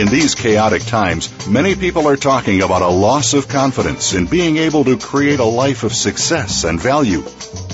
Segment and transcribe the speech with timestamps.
[0.00, 4.56] In these chaotic times, many people are talking about a loss of confidence in being
[4.56, 7.22] able to create a life of success and value.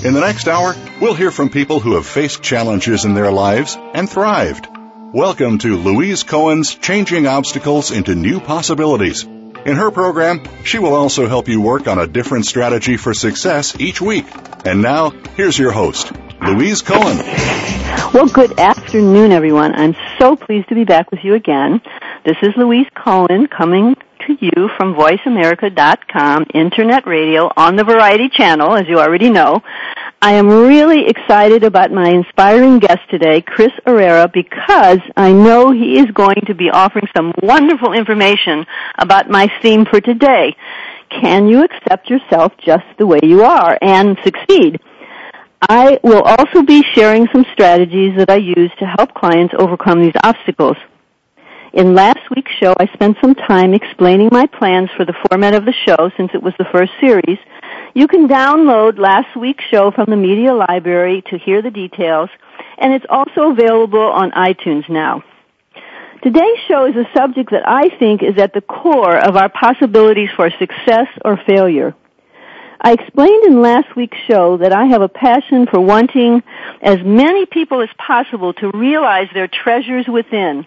[0.03, 3.77] In the next hour, we'll hear from people who have faced challenges in their lives
[3.93, 4.67] and thrived.
[5.13, 9.23] Welcome to Louise Cohen's Changing Obstacles into New Possibilities.
[9.23, 13.79] In her program, she will also help you work on a different strategy for success
[13.79, 14.25] each week.
[14.65, 16.11] And now, here's your host,
[16.41, 17.19] Louise Cohen.
[18.13, 19.73] Well, good afternoon, everyone.
[19.75, 21.81] I'm so pleased to be back with you again.
[22.27, 23.95] This is Louise Cohen coming
[24.27, 29.61] to you from VoiceAmerica.com, Internet Radio on the Variety Channel, as you already know.
[30.21, 35.99] I am really excited about my inspiring guest today, Chris Errera, because I know he
[35.99, 38.65] is going to be offering some wonderful information
[38.99, 40.53] about my theme for today.
[41.09, 44.81] Can you accept yourself just the way you are and succeed?
[45.61, 50.19] I will also be sharing some strategies that I use to help clients overcome these
[50.25, 50.75] obstacles.
[51.73, 55.65] In last week's show, I spent some time explaining my plans for the format of
[55.65, 57.37] the show since it was the first series.
[57.93, 62.29] You can download last week's show from the media library to hear the details,
[62.77, 65.23] and it's also available on iTunes now.
[66.23, 70.29] Today's show is a subject that I think is at the core of our possibilities
[70.35, 71.95] for success or failure.
[72.79, 76.43] I explained in last week's show that I have a passion for wanting
[76.81, 80.65] as many people as possible to realize their treasures within.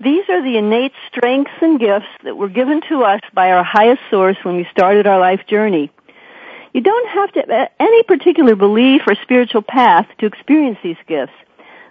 [0.00, 4.02] These are the innate strengths and gifts that were given to us by our highest
[4.10, 5.90] source when we started our life journey.
[6.72, 11.32] You don't have to have any particular belief or spiritual path to experience these gifts.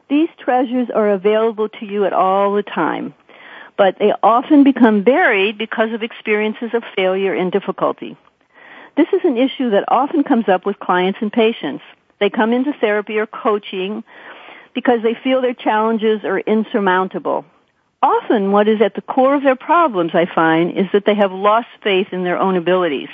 [0.10, 3.14] These treasures are available to you at all the time,
[3.78, 8.18] but they often become buried because of experiences of failure and difficulty.
[8.98, 11.84] This is an issue that often comes up with clients and patients.
[12.20, 14.04] They come into therapy or coaching
[14.76, 17.46] because they feel their challenges are insurmountable.
[18.04, 21.32] Often what is at the core of their problems, I find, is that they have
[21.32, 23.08] lost faith in their own abilities.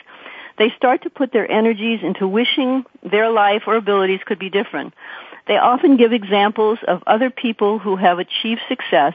[0.58, 4.96] They start to put their energies into wishing their life or abilities could be different.
[5.48, 9.14] They often give examples of other people who have achieved success.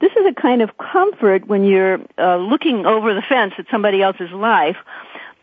[0.00, 4.00] This is a kind of comfort when you're uh, looking over the fence at somebody
[4.00, 4.76] else's life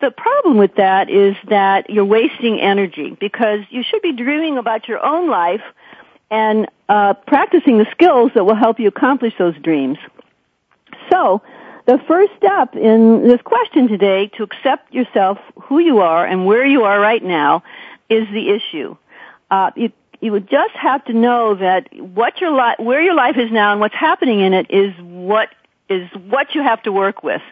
[0.00, 4.86] the problem with that is that you're wasting energy because you should be dreaming about
[4.86, 5.62] your own life
[6.30, 9.98] and uh, practicing the skills that will help you accomplish those dreams.
[11.10, 11.42] So,
[11.86, 16.66] the first step in this question today to accept yourself, who you are, and where
[16.66, 17.62] you are right now
[18.10, 18.96] is the issue.
[19.50, 23.36] Uh, you, you would just have to know that what your li- where your life
[23.38, 25.48] is now and what's happening in it is what
[25.88, 27.42] is what you have to work with.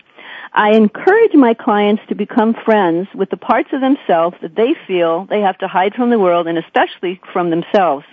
[0.52, 5.26] I encourage my clients to become friends with the parts of themselves that they feel
[5.26, 8.04] they have to hide from the world and especially from themselves.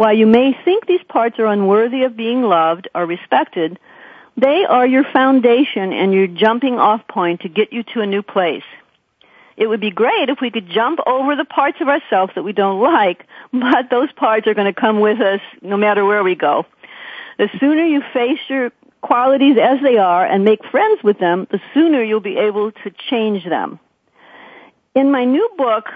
[0.00, 3.78] While you may think these parts are unworthy of being loved or respected,
[4.34, 8.22] they are your foundation and your jumping off point to get you to a new
[8.22, 8.64] place.
[9.58, 12.54] It would be great if we could jump over the parts of ourselves that we
[12.54, 16.34] don't like, but those parts are going to come with us no matter where we
[16.34, 16.64] go.
[17.36, 18.72] The sooner you face your
[19.02, 22.90] qualities as they are and make friends with them, the sooner you'll be able to
[23.10, 23.78] change them.
[24.94, 25.90] In my new book,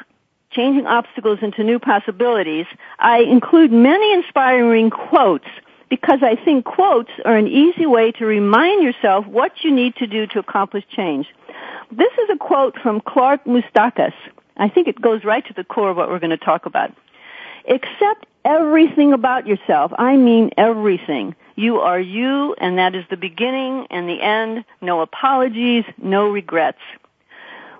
[0.55, 2.67] Changing Obstacles into New Possibilities,
[3.01, 5.49] I include many inspiring quotes
[5.91, 10.07] because I think quotes are an easy way to remind yourself what you need to
[10.07, 11.27] do to accomplish change.
[11.91, 14.13] This is a quote from Clark Moustakas.
[14.57, 16.93] I think it goes right to the core of what we're going to talk about.
[17.69, 19.93] Accept everything about yourself.
[19.99, 21.35] I mean everything.
[21.57, 24.65] You are you, and that is the beginning and the end.
[24.81, 26.79] No apologies, no regrets.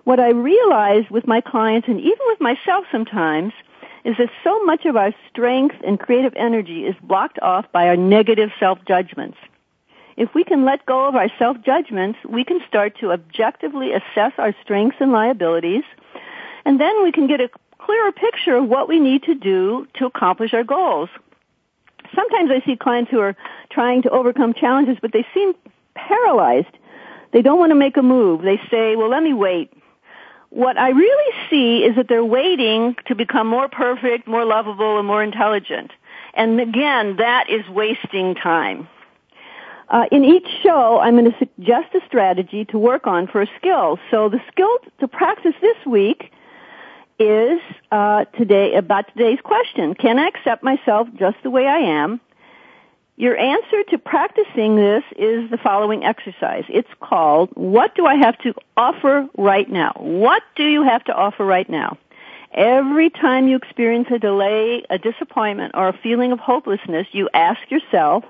[0.05, 3.53] What I realize with my clients and even with myself sometimes
[4.05, 7.97] is that so much of our strength and creative energy is blocked off by our
[7.97, 9.39] negative self-judgments.
[10.17, 14.55] If we can let go of our self-judgments, we can start to objectively assess our
[14.63, 15.85] strengths and liabilities,
[16.65, 20.07] and then we can get a clearer picture of what we need to do to
[20.07, 21.09] accomplish our goals
[22.15, 23.37] sometimes I see clients who are
[23.71, 25.55] trying to overcome challenges, but they seem
[25.95, 26.79] paralyzed.
[27.33, 28.43] They don't want to make a move.
[28.43, 29.73] They say, well, let me wait.
[30.55, 35.07] What I really see is that they're waiting to become more perfect, more lovable, and
[35.07, 35.91] more intelligent.
[36.33, 38.89] And again, that is wasting time.
[39.89, 43.49] Uh, in each show, I'm going to suggest a strategy to work on for a
[43.59, 43.99] skill.
[44.13, 44.71] So the skill
[45.01, 46.31] to practice this week
[47.19, 47.61] is
[47.91, 52.21] uh, today about today's question: Can I accept myself just the way I am?
[53.17, 56.65] Your answer to practicing this is the following exercise.
[56.69, 61.15] It's called "What do I have to offer right now?" What do you have to
[61.15, 61.97] offer right now?
[62.53, 67.61] Every time you experience a delay, a disappointment, or a feeling of hopelessness, you ask
[67.71, 68.25] yourself,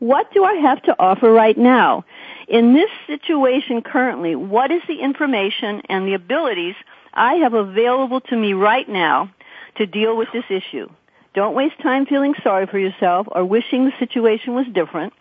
[0.00, 2.04] what do I have to offer right now?
[2.48, 6.74] In this situation currently, what is the information and the abilities
[7.12, 9.30] I have available to me right now
[9.76, 10.88] to deal with this issue?
[11.34, 15.12] Don't waste time feeling sorry for yourself or wishing the situation was different.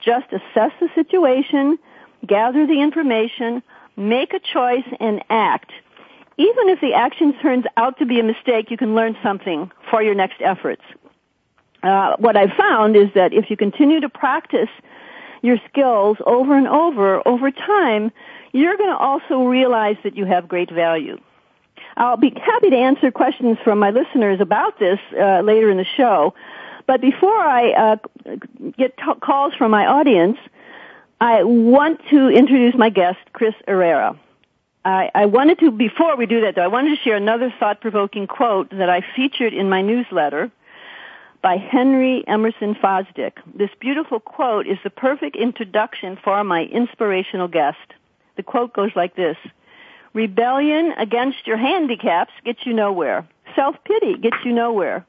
[0.00, 1.78] Just assess the situation,
[2.26, 3.62] gather the information,
[3.96, 5.70] make a choice, and act.
[6.36, 10.02] Even if the action turns out to be a mistake, you can learn something for
[10.02, 10.82] your next efforts.
[11.82, 14.68] Uh, what I've found is that if you continue to practice
[15.42, 18.10] your skills over and over, over time,
[18.52, 21.18] you're going to also realize that you have great value.
[22.00, 25.84] I'll be happy to answer questions from my listeners about this uh, later in the
[25.84, 26.34] show.
[26.86, 27.96] But before I uh,
[28.78, 30.38] get t- calls from my audience,
[31.20, 34.18] I want to introduce my guest, Chris Errera.
[34.82, 38.28] I, I wanted to, before we do that though, I wanted to share another thought-provoking
[38.28, 40.50] quote that I featured in my newsletter
[41.42, 43.34] by Henry Emerson Fosdick.
[43.54, 47.76] This beautiful quote is the perfect introduction for my inspirational guest.
[48.36, 49.36] The quote goes like this.
[50.12, 53.28] Rebellion against your handicaps gets you nowhere.
[53.54, 55.06] Self-pity gets you nowhere.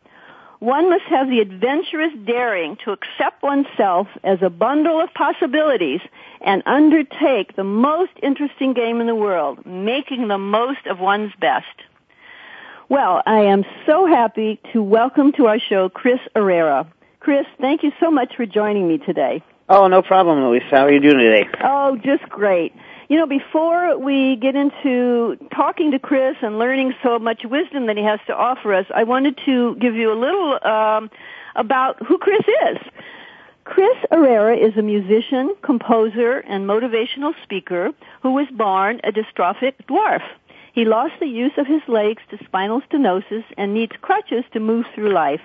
[0.60, 6.02] One must have the adventurous daring to accept oneself as a bundle of possibilities
[6.40, 11.66] and undertake the most interesting game in the world, making the most of one's best.
[12.90, 16.86] Well, I am so happy to welcome to our show Chris Errera.
[17.20, 19.42] Chris, thank you so much for joining me today.
[19.68, 20.64] Oh, no problem, Louise.
[20.70, 21.48] How are you doing today?
[21.64, 22.74] Oh, just great.
[23.12, 27.98] You know, before we get into talking to Chris and learning so much wisdom that
[27.98, 31.12] he has to offer us, I wanted to give you a little um,
[31.58, 32.78] about who Chris is.
[33.66, 37.90] Chris Errera is a musician, composer, and motivational speaker
[38.22, 40.22] who was born a dystrophic dwarf.
[40.72, 44.86] He lost the use of his legs to spinal stenosis and needs crutches to move
[44.96, 45.42] through life.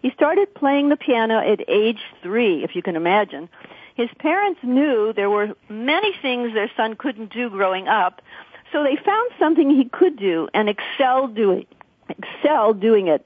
[0.00, 3.48] He started playing the piano at age three, if you can imagine.
[3.94, 8.22] His parents knew there were many things their son couldn't do growing up,
[8.72, 11.66] so they found something he could do and excelled doing,
[12.80, 13.24] doing it.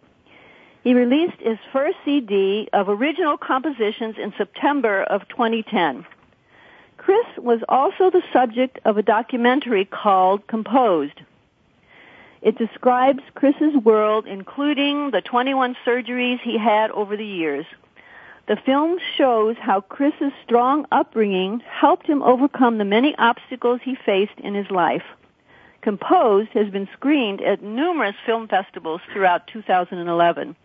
[0.85, 6.07] He released his first CD of original compositions in September of 2010.
[6.99, 11.21] Chris was also the subject of a documentary called Composed.
[12.43, 17.67] It describes Chris's world, including the 21 surgeries he had over the years.
[18.49, 24.39] The film shows how Chris's strong upbringing helped him overcome the many obstacles he faced
[24.39, 25.03] in his life.
[25.83, 30.57] Composed has been screened at numerous film festivals throughout 2011.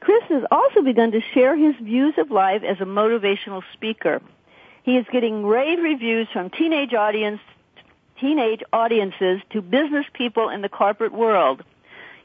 [0.00, 4.20] Chris has also begun to share his views of life as a motivational speaker.
[4.82, 7.40] He is getting rave reviews from teenage audience,
[8.20, 11.62] teenage audiences to business people in the corporate world.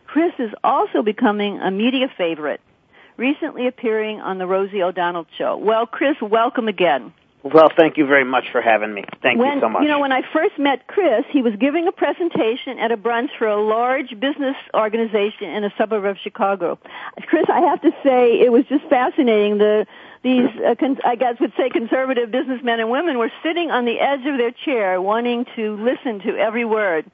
[0.08, 2.60] Chris is also becoming a media favorite,
[3.18, 5.58] recently appearing on the Rosie O'Donnell show.
[5.58, 7.14] Well, Chris, welcome again.
[7.44, 9.04] Well, thank you very much for having me.
[9.22, 9.84] Thank when, you so much.
[9.84, 13.30] You know, when I first met Chris, he was giving a presentation at a brunch
[13.38, 16.78] for a large business organization in a suburb of Chicago.
[17.28, 19.60] Chris, I have to say, it was just fascinating.
[19.60, 19.86] The
[20.24, 24.00] these, uh, con- I guess, would say conservative businessmen and women were sitting on the
[24.00, 27.10] edge of their chair, wanting to listen to every word.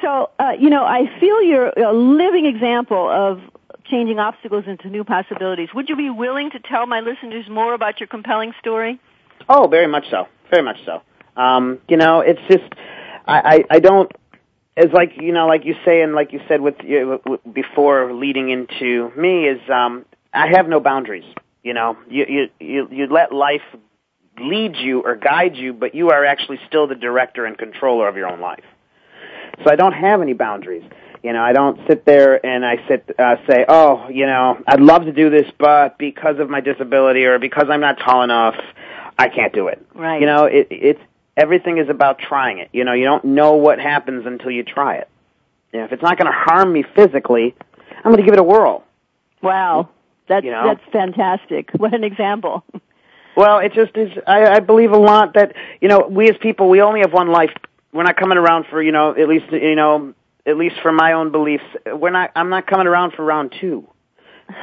[0.00, 3.40] So, uh, you know, I feel you're a living example of
[3.90, 5.68] changing obstacles into new possibilities.
[5.74, 9.00] Would you be willing to tell my listeners more about your compelling story?
[9.48, 10.26] Oh, very much so.
[10.50, 11.02] Very much so.
[11.40, 12.72] Um, you know, it's just
[13.26, 14.10] I, I, I don't.
[14.76, 17.20] It's like you know, like you say, and like you said with you
[17.52, 21.24] before leading into me is um, I have no boundaries.
[21.62, 23.62] You know, you you you, you let life
[24.38, 28.16] lead you or guide you, but you are actually still the director and controller of
[28.16, 28.64] your own life.
[29.64, 30.84] So I don't have any boundaries.
[31.22, 34.80] You know, I don't sit there and I sit uh, say, "Oh, you know, I'd
[34.80, 38.56] love to do this, but because of my disability or because I'm not tall enough,
[39.18, 39.84] I can't do it.
[39.94, 40.20] Right.
[40.20, 41.00] You know, it, it's
[41.36, 42.68] everything is about trying it.
[42.72, 45.08] You know, you don't know what happens until you try it.
[45.72, 47.54] You know, if it's not going to harm me physically,
[47.96, 48.84] I'm going to give it a whirl.
[49.42, 49.90] Wow,
[50.28, 50.64] that's You know?
[50.66, 51.70] that's fantastic.
[51.76, 52.64] What an example.
[53.36, 54.10] Well, it just is.
[54.26, 57.28] I, I believe a lot that you know we as people we only have one
[57.28, 57.52] life.
[57.92, 60.14] We're not coming around for you know at least you know
[60.46, 61.64] at least for my own beliefs.
[61.86, 62.30] We're not.
[62.36, 63.88] I'm not coming around for round two.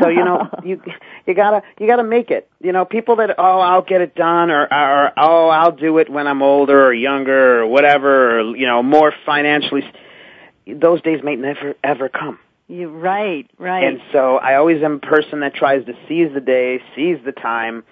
[0.02, 0.82] So you know you
[1.28, 2.50] you gotta you gotta make it.
[2.62, 6.10] You know people that oh I'll get it done or or oh I'll do it
[6.10, 9.84] when I'm older or younger or whatever or you know more financially.
[10.66, 12.40] Those days may never ever come.
[12.70, 13.84] You're right, right.
[13.84, 17.34] And so I always am a person that tries to seize the day, seize the
[17.34, 17.84] time,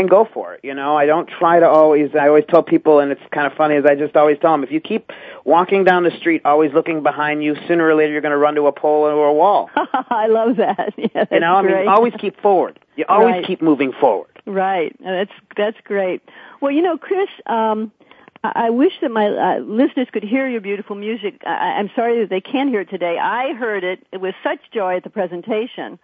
[0.00, 0.60] and go for it.
[0.64, 2.14] You know, I don't try to always.
[2.14, 4.64] I always tell people, and it's kind of funny, is I just always tell them
[4.64, 5.12] if you keep
[5.44, 8.54] walking down the street, always looking behind you, sooner or later you're going to run
[8.56, 9.70] to a pole or a wall.
[9.76, 10.94] I love that.
[11.14, 11.54] Yeah, you know.
[11.54, 12.78] I mean, always keep forward.
[12.96, 13.46] You always Right.
[13.46, 14.28] keep moving forward.
[14.46, 14.94] Right.
[15.00, 16.22] That's that's great.
[16.60, 17.90] Well, you know, Chris, um,
[18.42, 21.42] I wish that my uh, listeners could hear your beautiful music.
[21.46, 23.18] I, I'm sorry that they can't hear it today.
[23.18, 25.98] I heard it with such joy at the presentation.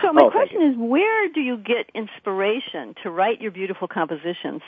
[0.00, 4.62] So my Oh, question is, where do you get inspiration to write your beautiful compositions?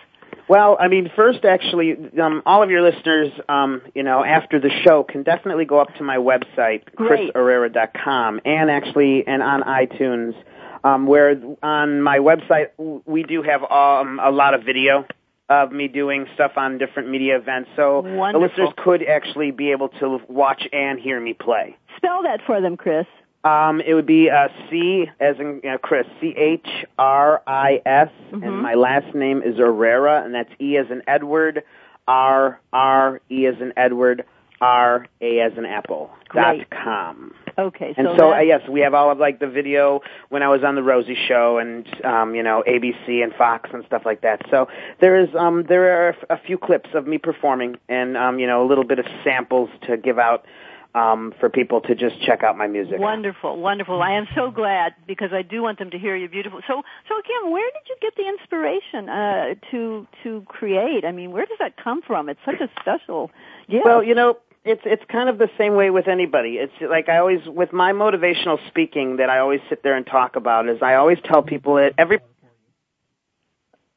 [0.48, 4.70] Well, I mean, first, actually, um, all of your listeners, um, you know, after the
[4.82, 10.34] show, can definitely go up to my website, chriserrera.com, and actually, and on iTunes,
[10.82, 12.70] um, where on my website
[13.06, 15.06] we do have um, a lot of video
[15.48, 18.32] of me doing stuff on different media events, so Wonderful.
[18.32, 21.76] the listeners could actually be able to watch and hear me play.
[21.96, 23.06] Spell that for them, Chris.
[23.44, 26.66] Um, it would be uh, C as in you know, Chris, C H
[26.98, 28.44] R I S, Mm-hmm.
[28.44, 31.64] and my last name is Errera, and that's E as in Edward,
[32.08, 34.24] R R E as in Edward,
[34.62, 37.34] R A as in Apple dot com.
[37.58, 40.00] Okay, And so, so, uh, yes, we have all of like the video
[40.30, 43.84] when I was on the Rosie Show and um, you know ABC and Fox and
[43.86, 44.40] stuff like that.
[44.50, 44.68] So
[45.00, 48.64] there is um, there are a few clips of me performing and um, you know
[48.64, 50.46] a little bit of samples to give out
[50.94, 52.98] um, for people to just check out my music.
[52.98, 54.02] Wonderful, wonderful.
[54.02, 56.60] I am so glad because I do want them to hear you beautiful.
[56.66, 61.04] So, so again, where did you get the inspiration uh, to to create?
[61.04, 62.28] I mean, where does that come from?
[62.28, 63.30] It's such a special.
[63.68, 63.80] Yeah.
[63.84, 66.58] Well, you know, it's it's kind of the same way with anybody.
[66.58, 70.36] It's like I always with my motivational speaking that I always sit there and talk
[70.36, 72.20] about is I always tell people that every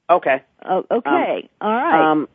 [0.09, 0.43] Okay.
[0.63, 1.49] Oh, okay.
[1.61, 2.11] All right.
[2.11, 2.27] Um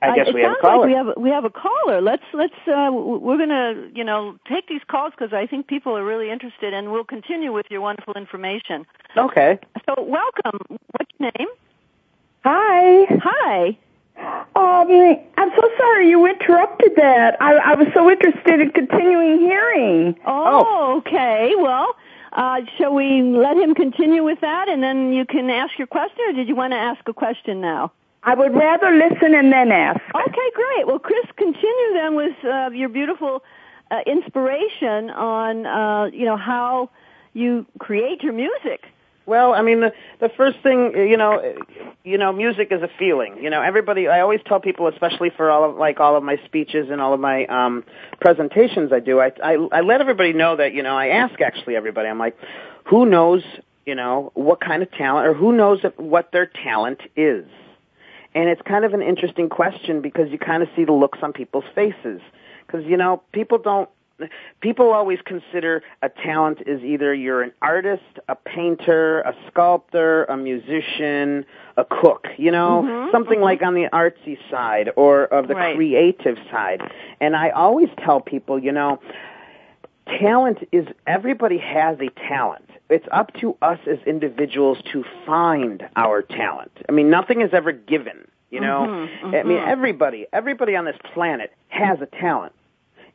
[0.00, 0.78] I guess it we have a sounds caller.
[0.78, 2.00] Like we have we have a caller.
[2.00, 6.04] Let's let's uh, we're gonna you know take these calls because I think people are
[6.04, 8.86] really interested, and we'll continue with your wonderful information.
[9.16, 9.58] okay.
[9.86, 10.60] So welcome.
[10.68, 11.48] What's your name?
[12.44, 13.18] Hi.
[13.22, 13.78] Hi.
[14.56, 14.90] Um,
[15.36, 17.40] I'm so sorry you interrupted that.
[17.40, 20.18] I, I was so interested in continuing hearing.
[20.26, 21.52] Oh, okay.
[21.56, 21.94] Well,
[22.32, 26.18] uh, shall we let him continue with that, and then you can ask your question,
[26.28, 27.92] or did you want to ask a question now?
[28.22, 30.00] I would rather listen and then ask.
[30.14, 30.86] Okay, great.
[30.86, 33.42] Well, Chris, continue then with uh, your beautiful
[33.90, 36.90] uh, inspiration on uh, you know how
[37.32, 38.86] you create your music.
[39.28, 41.54] Well, I mean, the the first thing, you know,
[42.02, 43.36] you know, music is a feeling.
[43.42, 44.08] You know, everybody.
[44.08, 47.12] I always tell people, especially for all of like all of my speeches and all
[47.12, 47.84] of my um
[48.22, 49.20] presentations I do.
[49.20, 52.08] I I, I let everybody know that you know I ask actually everybody.
[52.08, 52.38] I'm like,
[52.84, 53.42] who knows,
[53.84, 57.44] you know, what kind of talent, or who knows what their talent is.
[58.34, 61.34] And it's kind of an interesting question because you kind of see the looks on
[61.34, 62.22] people's faces.
[62.66, 63.88] Because, you know, people don't,
[64.60, 70.36] people always consider a talent is either you're an artist, a painter, a sculptor, a
[70.36, 71.44] musician,
[71.76, 73.44] a cook, you know, mm-hmm, something mm-hmm.
[73.44, 75.76] like on the artsy side or of the Right.
[75.76, 76.80] creative side.
[77.20, 79.00] And I always tell people, you know,
[80.06, 82.68] talent is everybody has a talent.
[82.88, 86.72] It's up to us as individuals to find our talent.
[86.88, 88.26] I mean, nothing is ever given.
[88.50, 92.54] You know, mm-hmm, I mean, everybody, everybody on this planet has a talent.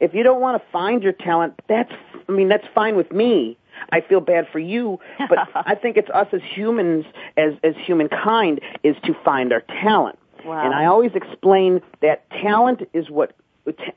[0.03, 1.93] If you don't want to find your talent, that's,
[2.27, 3.57] I mean, that's fine with me.
[3.89, 7.05] I feel bad for you, but I think it's us as humans,
[7.37, 10.19] as as humankind, is to find our talent.
[10.43, 10.65] Wow.
[10.65, 13.33] And I always explain that talent is what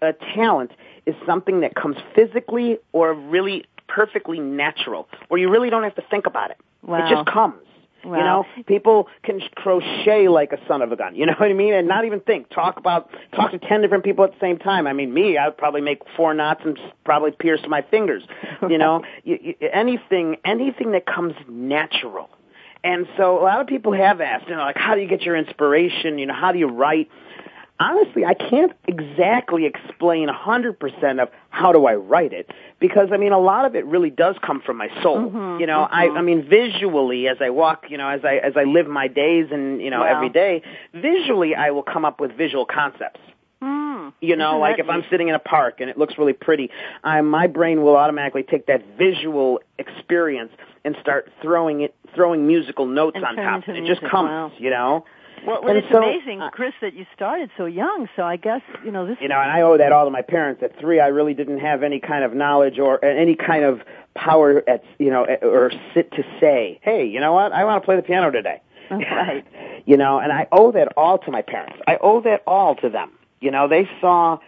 [0.00, 0.70] a talent
[1.06, 6.04] is something that comes physically or really perfectly natural, where you really don't have to
[6.08, 6.58] think about it.
[6.82, 7.04] Wow.
[7.04, 7.60] It just comes.
[8.04, 8.16] Wow.
[8.16, 11.14] You know, people can crochet like a son of a gun.
[11.14, 11.74] You know what I mean?
[11.74, 12.50] And not even think.
[12.50, 14.86] Talk about talk to ten different people at the same time.
[14.86, 18.22] I mean, me, I'd probably make four knots and probably pierce my fingers.
[18.68, 22.28] You know, you, you, anything anything that comes natural.
[22.82, 25.22] And so a lot of people have asked, you know, like, how do you get
[25.22, 26.18] your inspiration?
[26.18, 27.08] You know, how do you write?
[27.78, 33.32] Honestly, I can't exactly explain 100% of how do I write it because I mean
[33.32, 35.18] a lot of it really does come from my soul.
[35.18, 38.54] Mm-hmm, you know, I I mean visually as I walk, you know, as I as
[38.56, 40.14] I live my days and you know Wow.
[40.16, 40.62] every day,
[40.94, 43.20] visually I will come up with visual concepts.
[43.62, 44.12] Mm.
[44.20, 46.70] You know, like if I'm sitting in a park and it looks really pretty,
[47.04, 50.52] I, my brain will automatically take that visual experience
[50.84, 53.68] and start throwing it, throwing musical notes And on top.
[53.68, 54.52] into It just comes, wow.
[54.58, 55.04] you know.
[55.44, 58.08] Well, well And it's so, amazing, uh, Chris, that you started so young.
[58.16, 59.18] So I guess you know this.
[59.20, 60.62] You know, and I owe that all to my parents.
[60.62, 63.80] At three, I really didn't have any kind of knowledge or any kind of
[64.14, 67.52] power at, you know, or sit to say, hey, you know what?
[67.52, 68.60] I want to play the piano today.
[68.90, 69.44] Right.
[69.88, 71.76] You know, and I owe that all to my parents.
[71.86, 73.12] I owe that all to them.
[73.40, 74.40] You know, they saw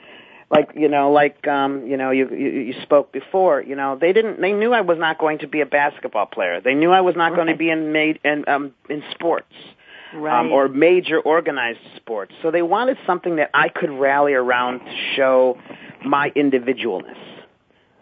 [0.50, 4.12] like you know like um you know you, you you spoke before you know they
[4.12, 7.02] didn't they knew I was not going to be a basketball player they knew I
[7.02, 9.52] was not going to be in made in um in sports
[10.14, 10.40] Right.
[10.40, 12.32] um, or major organized sports.
[12.42, 15.58] So they wanted something that I could rally around to show
[16.04, 17.18] my individualness.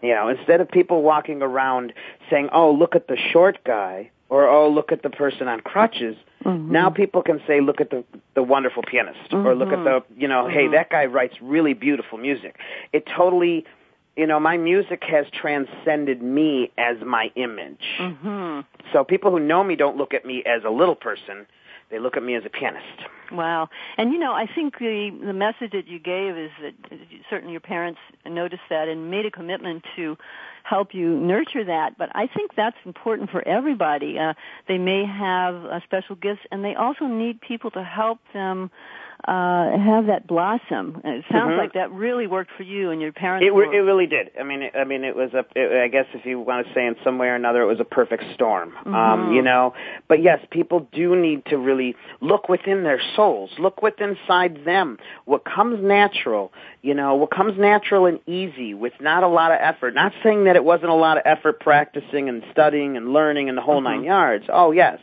[0.01, 1.91] You know, instead of people walking around
[2.29, 6.15] saying, "Oh, look at the short guy," or "Oh, look at the person on crutches,"
[6.45, 6.69] Mhm.
[6.69, 8.03] now people can say, "Look at the
[8.35, 10.71] the wonderful pianist," or "Look at the you know, hey, Mhm.
[10.73, 12.59] that guy writes really beautiful music."
[12.93, 13.65] It totally,
[14.15, 17.85] you know, my music has transcended me as my image.
[17.97, 18.59] hmm
[18.93, 21.47] So people who know me don't look at me as a little person;
[21.89, 22.85] they look at me as a pianist.
[23.31, 23.69] Wow.
[23.97, 27.61] And you know, I think the the message that you gave is that certainly your
[27.61, 30.17] parents noticed that and made a commitment to
[30.63, 31.97] help you nurture that.
[31.97, 34.17] But I think that's important for everybody.
[34.19, 34.33] Uh,
[34.67, 38.69] they may have uh, special gifts, and they also need people to help them
[39.25, 41.01] uh, have that blossom.
[41.03, 41.57] And it sounds Mhm.
[41.57, 43.45] like that really worked for you and your parents.
[43.45, 44.31] It, re- it really did.
[44.39, 45.45] I mean, it, I mean, it was a.
[45.55, 47.79] It, I guess if you want to say in some way or another, it was
[47.79, 48.73] a perfect storm.
[48.85, 49.35] Um, Mhm.
[49.35, 49.73] you know,
[50.07, 54.97] but yes, people do need to really look within their souls, look within inside them.
[55.25, 59.57] What comes natural, you know, what comes natural and easy with not a lot of
[59.59, 59.93] effort.
[59.93, 63.57] Not saying that it wasn't a lot of effort practicing and studying and learning and
[63.57, 63.83] the whole Mhm.
[63.83, 64.45] nine yards.
[64.49, 64.99] Oh yes,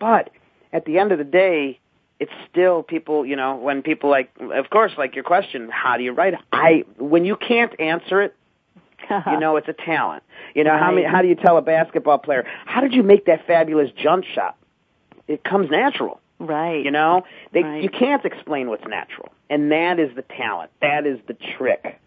[0.00, 0.30] but
[0.72, 1.78] at the end of the day,
[2.22, 6.04] it's still people, you know, when people like, of course, like your question, how do
[6.04, 6.34] you write?
[6.52, 8.36] I, when you can't answer it,
[9.26, 10.22] you know, it's a talent.
[10.54, 13.26] You know, how many, how do you tell a basketball player, how did you make
[13.26, 14.56] that fabulous jump shot?
[15.26, 16.20] It comes natural.
[16.38, 16.84] right.
[16.84, 17.82] You know, they, Right.
[17.82, 20.70] you can't explain what's natural, and that is the talent.
[20.80, 21.98] That is the trick.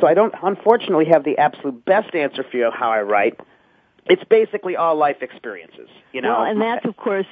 [0.00, 3.38] So I don't, unfortunately, have the absolute best answer for you how I write.
[4.06, 5.88] It's basically all life experiences.
[6.12, 7.26] You know, Well, and that's of course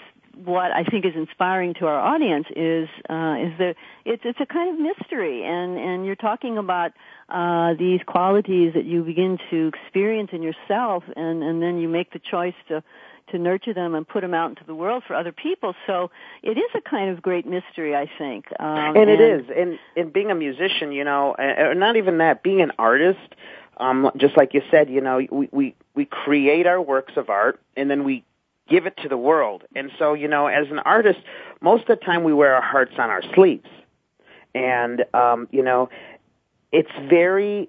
[0.44, 4.46] what I think is inspiring to our audience is uh, is that it's it's a
[4.46, 6.92] kind of mystery, and and you're talking about
[7.29, 12.12] uh, these qualities that you begin to experience in yourself, and and then you make
[12.12, 12.83] the choice to
[13.31, 15.75] to nurture them and put them out into the world for other people.
[15.87, 16.11] So
[16.42, 18.46] it is a kind of great mystery, I think.
[18.61, 22.42] Um, and it is and and being a musician you know or not even that
[22.42, 23.35] being an artist
[23.79, 27.61] um just like you said you know we we we create our works of art
[27.77, 28.25] and then we
[28.68, 31.20] give it to the world and so you know as an artist
[31.61, 33.68] most of the time we wear our hearts on our sleeves
[34.55, 35.88] and um you know
[36.72, 37.68] it's very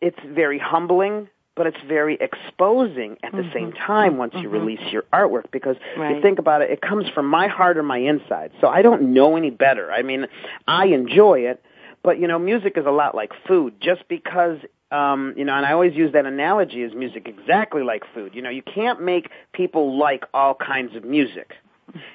[0.00, 3.52] it's very humbling but it's very exposing at the Mhm.
[3.52, 4.52] same time once you Mhm.
[4.52, 6.16] release your artwork because Right.
[6.16, 8.52] you think about it, it comes from my heart or my inside.
[8.60, 9.92] So I don't know any better.
[9.92, 10.28] I mean,
[10.66, 11.62] I enjoy it,
[12.02, 13.74] but you know, music is a lot like food.
[13.80, 14.58] Just because,
[14.92, 18.34] um, you know, and I always use that analogy as music exactly like food.
[18.34, 21.54] You know, you can't make people like all kinds of music.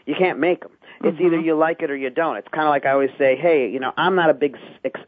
[0.06, 0.72] You can't make them.
[1.04, 1.46] It's either Mhm.
[1.46, 2.38] you like it or you don't.
[2.38, 4.58] It's kind of like I always say, hey, you know, I'm not a big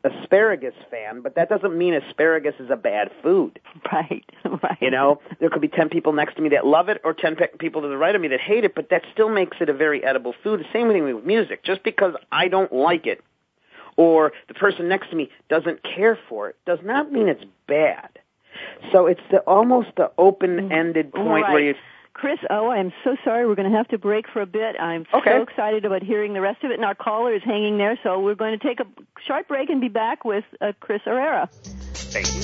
[0.03, 3.59] asparagus fan, but that doesn't mean asparagus is a bad food.
[3.91, 4.23] right,
[4.63, 4.77] right.
[4.79, 7.35] You know, there could be 10 people next to me that love it or 10
[7.35, 9.69] pe- people to the right of me that hate it, but that still makes it
[9.69, 10.59] a very edible food.
[10.59, 11.63] The same thing with music.
[11.63, 13.21] Just because I don't like it
[13.99, 18.07] or the person next to me doesn't care for it does not mean it's bad.
[18.93, 21.51] So it's the almost the open-ended point Right.
[21.53, 21.75] where you
[22.13, 23.47] Chris, oh, I'm so sorry.
[23.47, 24.75] We're going to have to break for a bit.
[24.77, 25.31] I'm Okay.
[25.31, 28.19] so excited about hearing the rest of it, and our caller is hanging there, so
[28.19, 28.85] we're going to take a
[29.25, 31.47] short break and be back with uh, Chris Errera.
[32.11, 32.41] Thank you.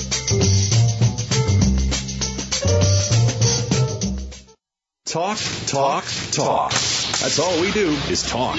[5.04, 6.70] Talk, talk, talk.
[6.70, 8.58] That's all we do is talk.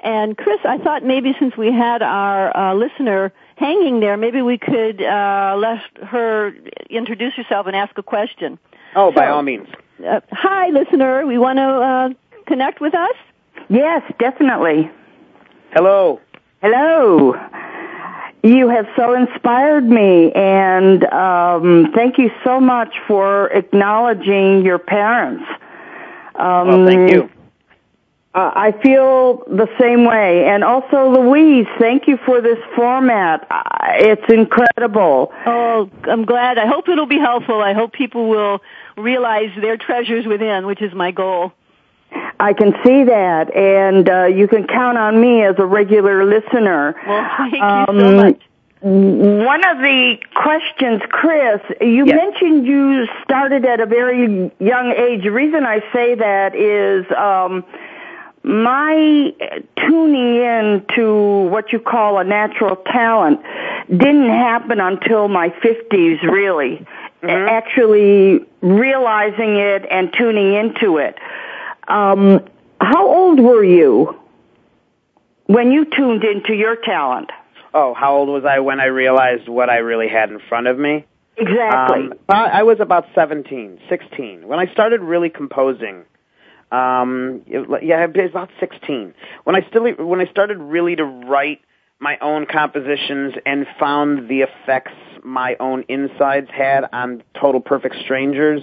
[0.00, 4.58] And Chris, I thought maybe since we had our uh, listener hanging there, maybe we
[4.58, 6.52] could uh, let her
[6.90, 8.58] introduce herself and ask a question.
[8.96, 9.68] Oh, by all means.
[10.04, 11.24] Uh, hi, listener.
[11.24, 12.08] We want to uh,
[12.46, 13.14] connect with us.
[13.68, 14.90] Yes, definitely.
[15.70, 16.20] Hello.
[16.62, 17.36] Hello.
[18.42, 25.44] You have so inspired me, and um, thank you so much for acknowledging your parents.
[26.36, 27.30] Um, well, thank you.
[28.34, 30.44] Uh, I feel the same way.
[30.44, 33.44] And also, Louise, thank you for this format.
[33.50, 35.32] Uh, it's incredible.
[35.44, 36.58] Oh, I'm glad.
[36.58, 37.60] I hope it'll be helpful.
[37.60, 38.60] I hope people will
[38.96, 41.52] realize their treasures within, which is my goal.
[42.40, 46.94] I can see that, and uh, you can count on me as a regular listener.
[47.06, 48.42] Well, thank you um, so much.
[48.80, 52.14] One of the questions, Chris, you yes.
[52.14, 55.24] mentioned you started at a very young age.
[55.24, 57.64] The reason I say that is um,
[58.44, 59.34] my
[59.76, 63.40] tuning in to what you call a natural talent
[63.88, 66.86] didn't happen until my 50s, really.
[67.22, 67.48] Mm-hmm.
[67.48, 71.18] Actually realizing it and tuning into it.
[71.88, 72.40] Um,
[72.80, 74.18] how old were you
[75.46, 77.30] when you tuned into your talent?
[77.74, 80.78] Oh, how old was I when I realized what I really had in front of
[80.78, 81.04] me?
[81.36, 82.08] Exactly.
[82.08, 84.46] Um, I was about 17, 16.
[84.46, 86.04] When I started really composing,
[86.72, 89.14] um, yeah, it was about 16.
[89.44, 91.60] When I still, when I started really to write
[92.00, 98.62] my own compositions and found the effects my own insides had on total perfect strangers,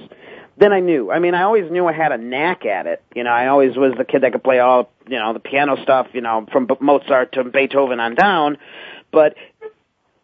[0.58, 1.12] then I knew.
[1.12, 3.04] I mean, I always knew I had a knack at it.
[3.14, 5.82] You know, I always was the kid that could play all, you know, the piano
[5.82, 8.58] stuff, you know, from Mozart to Beethoven on down.
[9.12, 9.36] But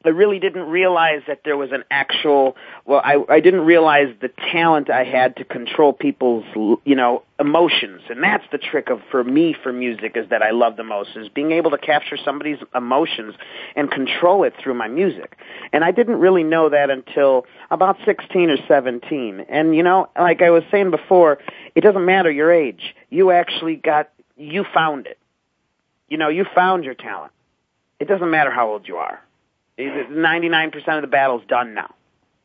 [0.04, 4.30] I really didn't realize that there was an actual, well, I, I didn't realize the
[4.52, 6.44] talent I had to control people's,
[6.86, 8.02] you know, emotions.
[8.10, 11.12] And that's the trick of, for me, for music is that I love the most,
[11.16, 13.36] is being able to capture somebody's emotions
[13.76, 15.38] and control it through my music.
[15.72, 19.46] And I didn't really know that until about 16 or 17.
[19.50, 21.38] And, you know, like I was saying before,
[21.76, 22.96] it doesn't matter your age.
[23.12, 25.20] You actually got, you found it.
[26.08, 27.32] You know, you found your talent.
[28.00, 29.22] It doesn't matter how old you are
[29.90, 31.94] 99% of the battle's done now.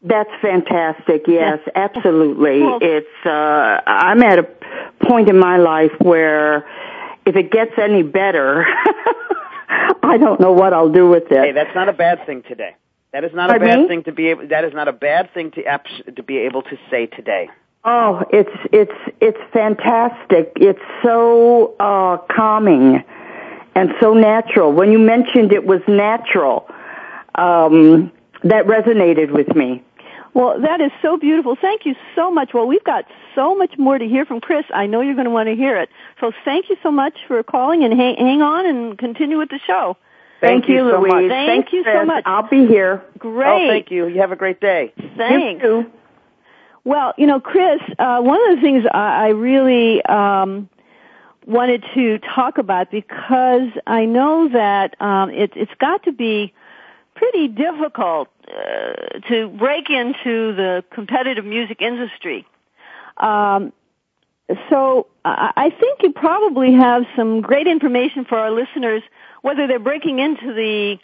[0.03, 1.23] That's fantastic.
[1.27, 2.61] Yes, absolutely.
[2.81, 4.47] It's uh I'm at a
[5.07, 6.65] point in my life where
[7.25, 8.65] if it gets any better,
[10.03, 11.39] I don't know what I'll do with it.
[11.39, 12.77] Hey, that's not a bad thing today.
[13.13, 13.89] That is not Pardon a bad me?
[13.89, 15.63] thing to be able that is not a bad thing to
[16.15, 17.49] to be able to say today.
[17.85, 20.53] Oh, it's it's it's fantastic.
[20.57, 23.03] It's so uh calming
[23.75, 24.73] and so natural.
[24.73, 26.69] When you mentioned it was natural,
[27.37, 29.83] um, that resonated with me.
[30.35, 31.57] Well, that is so beautiful.
[31.59, 32.53] Thank you so much.
[32.53, 34.67] Well, we've got so much more to hear from Chris.
[34.75, 35.89] I know you're going to want to hear it.
[36.21, 39.61] So thank you so much for calling and hang, hang on and continue with the
[39.67, 39.97] show.
[40.41, 41.11] Thank, thank you, you, Louise.
[41.11, 42.25] So thank Thanks, you so much.
[42.27, 43.03] I'll be here.
[43.19, 43.65] Great.
[43.65, 44.09] Oh, thank you.
[44.09, 44.93] You have a great day.
[45.17, 45.63] Thanks.
[45.63, 45.93] You too.
[46.85, 50.69] Well, you know, Chris, uh, one of the things I, I really um,
[51.47, 56.53] wanted to talk about because I know that um, it, it's got to be
[57.17, 62.47] pretty difficult uh, to break into the competitive music industry.
[63.17, 63.73] Um,
[64.71, 69.03] so I think you probably have some great information for our listeners,
[69.43, 70.99] whether they're breaking into the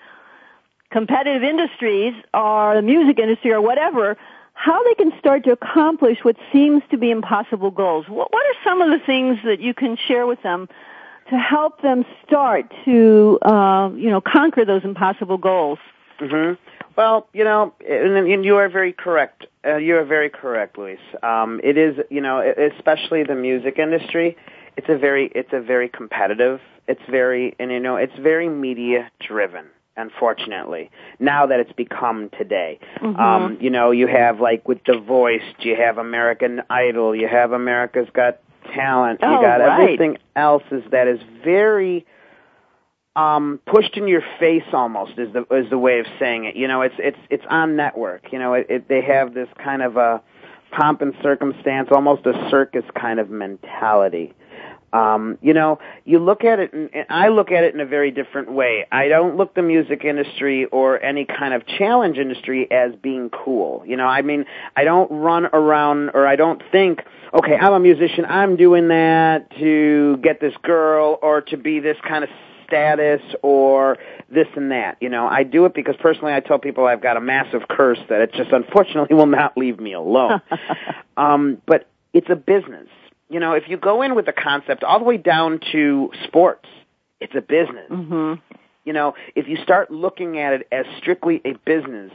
[0.91, 4.17] competitive industries or the music industry or whatever,
[4.53, 8.07] how they can start to accomplish what seems to be impossible goals.
[8.09, 10.69] What are some of the things that you can share with them
[11.31, 15.79] to help them start to, uh, you know, conquer those impossible goals?
[16.21, 16.55] Mm-hmm.
[16.97, 19.47] Well, you know, and, and you are very correct.
[19.65, 20.99] Uh, you are very correct, Luis.
[21.23, 24.37] Um, it is, you know, especially the music industry.
[24.77, 26.61] It's a very, it's a very competitive.
[26.89, 29.67] It's very, and you know, it's very media driven.
[29.95, 33.21] Unfortunately, now that it's become today, mm-hmm.
[33.21, 37.53] um, you know, you have like with The Voice, you have American Idol, you have
[37.53, 38.39] America's Got
[38.75, 39.83] Talent, oh, you got right.
[39.83, 42.07] everything else is that is very
[43.15, 46.57] um pushed in your face almost is the is the way of saying it.
[46.57, 48.33] You know it's it's it's on network.
[48.33, 50.23] You know it, it they have this kind of a
[50.71, 54.33] pomp and circumstance almost a circus kind of mentality.
[54.95, 58.11] Um you know you look at it and i look at it in a very
[58.11, 58.87] different way.
[58.91, 63.85] I don't look the music industry or any kind of challenge industry as being cool.
[63.87, 67.03] You know i mean i don't run around or i don't think
[67.35, 71.97] okay i'm a musician i'm doing that to get this girl or to be this
[72.07, 72.31] kind of
[72.73, 73.99] status or
[74.31, 74.97] this and that.
[75.01, 77.99] You know, I do it because personally I tell people I've got a massive curse
[78.09, 80.41] that it just unfortunately will not leave me alone.
[81.19, 82.89] um, but it's a business.
[83.29, 86.69] You know, if you go in with the concept all the way down to sports,
[87.21, 87.91] it's a business.
[87.91, 88.41] Mm-hmm.
[88.85, 92.11] You know, if you start looking at it as strictly a business,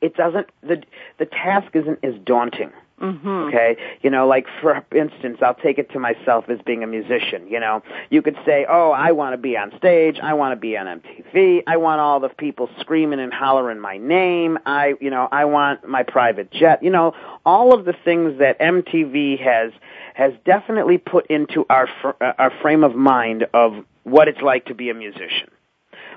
[0.00, 0.82] it doesn't the
[1.18, 2.72] the task isn't as daunting.
[3.02, 3.28] Mm-hmm.
[3.28, 7.48] Okay, you know, like for instance, I'll take it to myself as being a musician.
[7.48, 10.20] You know, you could say, "Oh, I want to be on stage.
[10.22, 11.64] I want to be on MTV.
[11.66, 14.56] I want all the people screaming and hollering my name.
[14.66, 16.80] I, you know, I want my private jet.
[16.84, 17.12] You know,
[17.44, 19.72] all of the things that MTV has
[20.14, 24.66] has definitely put into our fr- uh, our frame of mind of what it's like
[24.66, 25.50] to be a musician.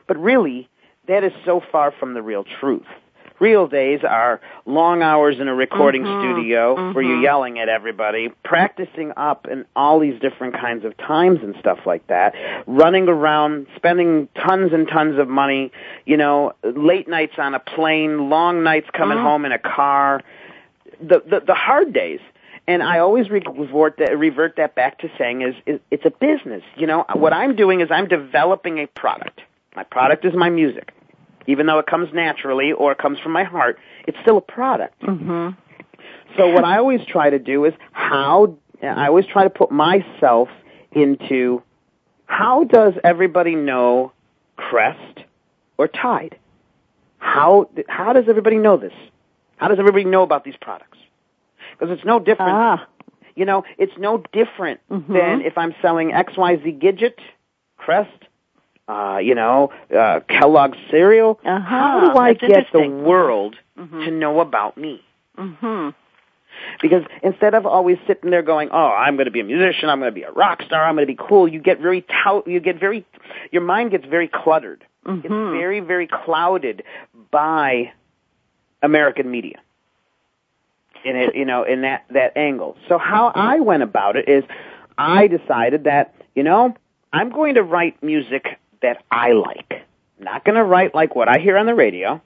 [0.07, 0.69] But really,
[1.07, 2.85] that is so far from the real truth
[3.39, 6.21] real days are long hours in a recording mm-hmm.
[6.21, 6.93] studio mm-hmm.
[6.93, 11.55] where you're yelling at everybody, practicing up in all these different kinds of times and
[11.59, 12.33] stuff like that,
[12.67, 15.71] running around, spending tons and tons of money,
[16.05, 19.27] you know, late nights on a plane, long nights coming mm-hmm.
[19.27, 20.21] home in a car,
[21.01, 22.19] the, the, the hard days.
[22.67, 26.63] And I always revert that, revert that back to saying is, is it's a business.
[26.75, 29.41] You know, what I'm doing is I'm developing a product.
[29.75, 30.91] My product is my music
[31.47, 33.77] even though it comes naturally or it comes from my heart,
[34.07, 35.01] it's still a product.
[35.01, 35.49] Mm-hmm.
[36.37, 40.49] So what I always try to do is how I always try to put myself
[40.91, 41.63] into
[42.25, 44.11] how does everybody know
[44.57, 45.19] Crest
[45.77, 46.37] or Tide?
[47.17, 48.93] How how does everybody know this?
[49.57, 50.97] How does everybody know about these products?
[51.71, 52.51] Because it's no different.
[52.51, 52.87] Ah.
[53.35, 55.11] You know, it's no different mm-hmm.
[55.11, 57.19] than if I'm selling XYZ Gidget,
[57.77, 58.09] Crest,
[58.87, 61.39] uh, you know, uh, Kellogg's cereal.
[61.43, 61.59] Uh-huh.
[61.59, 64.01] How do I That's get the world mm-hmm.
[64.01, 65.01] to know about me?
[65.37, 65.89] Mm-hmm.
[66.81, 69.99] Because instead of always sitting there going, "Oh, I'm going to be a musician, I'm
[69.99, 72.47] going to be a rock star, I'm going to be cool," you get very tout,
[72.47, 73.05] you get very,
[73.51, 74.85] your mind gets very cluttered.
[75.05, 75.25] Mm-hmm.
[75.25, 76.83] It's very, very clouded
[77.31, 77.91] by
[78.81, 79.59] American media.
[81.03, 82.77] In it, you know, in that that angle.
[82.87, 84.43] So how I went about it is,
[84.97, 86.73] I decided that you know
[87.11, 89.73] I'm going to write music that I like.
[90.19, 92.21] I'm not going to write like what I hear on the radio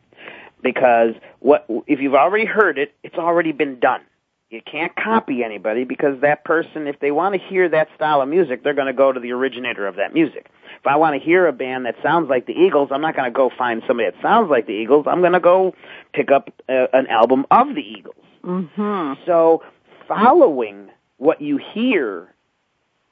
[0.62, 4.02] because what if you've already heard it, it's already been done.
[4.50, 8.28] You can't copy anybody because that person, if they want to hear that style of
[8.28, 10.50] music, they're going to go to the originator of that music.
[10.80, 13.32] If I want to hear a band that sounds like the Eagles, I'm not going
[13.32, 15.06] to go find somebody that sounds like the Eagles.
[15.08, 15.76] I'm going to go
[16.14, 18.16] pick up uh, an album of the Eagles.
[18.44, 19.22] Mm-hmm.
[19.26, 19.62] So
[20.08, 22.34] following what you hear,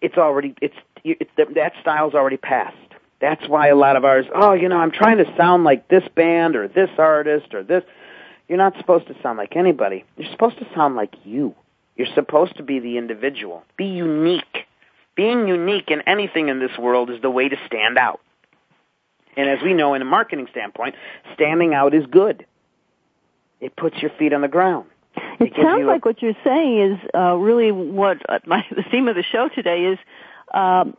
[0.01, 2.75] it's already it's, it's that style's already passed.
[3.19, 6.03] That's why a lot of ours, oh, you know, I'm trying to sound like this
[6.15, 7.83] band or this artist or this.
[8.47, 10.05] You're not supposed to sound like anybody.
[10.17, 11.55] You're supposed to sound like you.
[11.95, 13.63] You're supposed to be the individual.
[13.75, 14.65] Be unique.
[15.15, 18.21] Being unique in anything in this world is the way to stand out.
[19.35, 20.95] And as we know in a marketing standpoint,
[21.33, 22.45] standing out is good.
[23.59, 24.85] It puts your feet on the ground.
[25.39, 29.07] It, it sounds like what you're saying is uh, really what uh, my, the theme
[29.07, 29.99] of the show today is
[30.53, 30.95] um,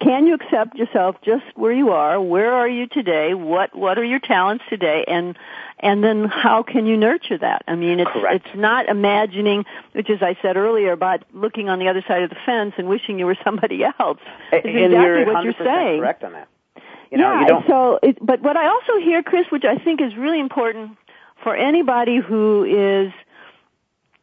[0.00, 2.20] can you accept yourself just where you are?
[2.20, 3.34] Where are you today?
[3.34, 5.04] What what are your talents today?
[5.08, 5.36] And
[5.80, 7.62] and then how can you nurture that?
[7.66, 8.46] I mean, it's Correct.
[8.46, 12.30] it's not imagining, which as I said earlier, about looking on the other side of
[12.30, 14.18] the fence and wishing you were somebody else.
[14.52, 16.00] Exactly you're what you're saying.
[16.00, 16.48] Correct on that.
[17.10, 17.40] You know, yeah.
[17.40, 17.66] you don't...
[17.66, 20.98] So, it, but what I also hear, Chris, which I think is really important
[21.42, 23.12] for anybody who is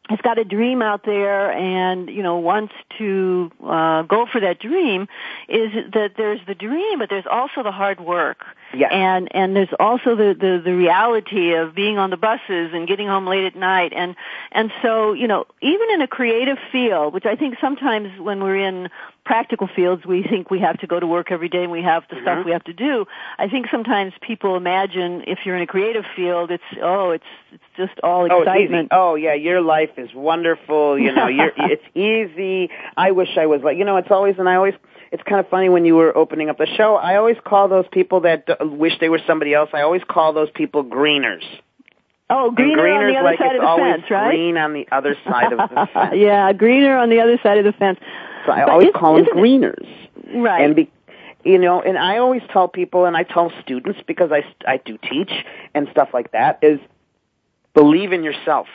[0.08, 4.58] has got a dream out there and you know wants to uh, go for that
[4.58, 5.08] dream
[5.48, 8.88] is that there's the dream but there's also the hard work Yeah.
[8.88, 13.06] And and there's also the, the the reality of being on the buses and getting
[13.06, 14.14] home late at night and
[14.52, 18.56] and so, you know, even in a creative field, which I think sometimes when we're
[18.58, 18.88] in
[19.26, 22.04] practical fields we think we have to go to work every day and we have
[22.08, 22.24] the mm-hmm.
[22.24, 23.04] stuff we have to do.
[23.38, 27.64] I think sometimes people imagine if you're in a creative field it's oh, it's it's
[27.76, 28.88] just all excitement.
[28.92, 32.70] Oh, oh yeah, your life is wonderful, you know, you're it's easy.
[32.96, 34.74] I wish I was like, you know, it's always and I always
[35.10, 36.94] it's kind of funny when you were opening up the show.
[36.94, 39.70] I always call those people that wish they were somebody else.
[39.72, 41.44] I always call those people greeners.
[42.28, 44.30] Oh, greener on the other like side of the fence, right?
[44.30, 46.14] Green on the other side of the fence.
[46.16, 48.00] yeah, greener on the other side of the fence.
[48.46, 49.86] So I but always call them greeners.
[50.34, 50.64] Right.
[50.64, 50.90] And be,
[51.44, 54.98] you know, and I always tell people, and I tell students because I I do
[54.98, 55.32] teach
[55.74, 56.80] and stuff like that is
[57.74, 58.68] believe in yourself.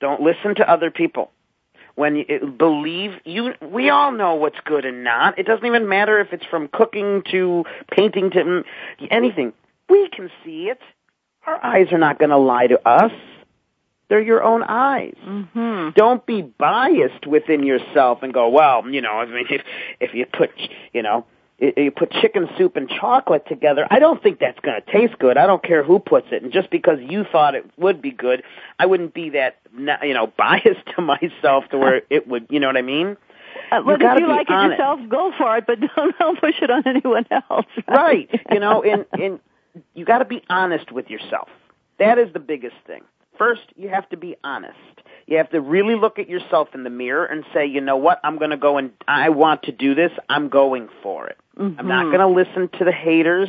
[0.00, 1.30] Don't listen to other people
[1.94, 6.20] when you believe you we all know what's good and not it doesn't even matter
[6.20, 8.64] if it's from cooking to painting to
[9.10, 9.52] anything
[9.88, 10.80] we can see it
[11.46, 13.12] our eyes are not going to lie to us
[14.12, 15.88] they're your own eyes mm-hmm.
[15.96, 19.62] don't be biased within yourself and go well you know i mean if
[20.00, 20.50] if you put
[20.92, 21.24] you know
[21.76, 25.36] you put chicken soup and chocolate together, I don't think that's going to taste good.
[25.36, 26.42] I don't care who puts it.
[26.42, 28.42] And just because you thought it would be good,
[28.80, 32.66] I wouldn't be that, you know, biased to myself to where it would, you know
[32.66, 33.16] what I mean?
[33.70, 34.74] Uh, well, you if you like honest.
[34.74, 37.66] it yourself, go for it, but don't, don't push it on anyone else.
[37.86, 38.28] Right.
[38.32, 38.40] right.
[38.50, 39.40] You know, and, and
[39.94, 41.48] you got to be honest with yourself.
[41.98, 43.02] That is the biggest thing.
[43.38, 44.76] First, you have to be honest.
[45.26, 48.20] You have to really look at yourself in the mirror and say, you know what,
[48.24, 50.12] I'm going to go and I want to do this.
[50.28, 51.38] I'm going for it.
[51.58, 51.80] Mm-hmm.
[51.80, 53.48] I'm not going to listen to the haters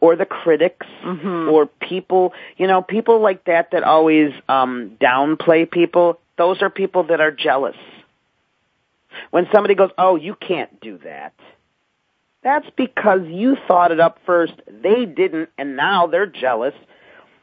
[0.00, 1.48] or the critics mm-hmm.
[1.48, 6.18] or people, you know, people like that that always um downplay people.
[6.38, 7.76] Those are people that are jealous.
[9.30, 11.34] When somebody goes, "Oh, you can't do that."
[12.42, 14.54] That's because you thought it up first.
[14.66, 16.74] They didn't and now they're jealous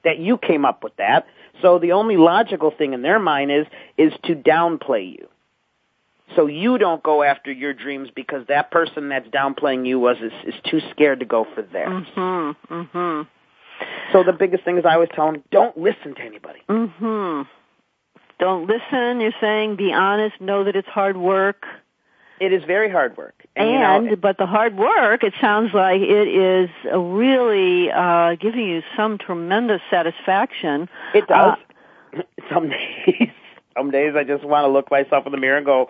[0.03, 1.27] that you came up with that.
[1.61, 3.65] So the only logical thing in their mind is
[3.97, 5.27] is to downplay you
[6.35, 10.31] so you don't go after your dreams because that person that's downplaying you was is,
[10.45, 12.05] is too scared to go for theirs.
[12.15, 12.73] Mm-hmm.
[12.73, 13.21] Mm-hmm.
[14.13, 16.59] So the biggest thing is I always tell them, don't listen to anybody.
[16.69, 17.41] Mm-hmm.
[18.39, 19.21] Don't listen.
[19.21, 20.39] You're saying be honest.
[20.39, 21.65] Know that it's hard work.
[22.39, 23.45] It is very hard work.
[23.55, 23.73] And, and
[24.05, 28.83] you know, but the hard work, it sounds like it is really uh, giving you
[28.95, 30.89] some tremendous satisfaction.
[31.13, 31.57] It does.
[32.13, 32.21] Uh,
[32.51, 33.29] some days,
[33.77, 35.89] some days I just want to look myself in the mirror and go,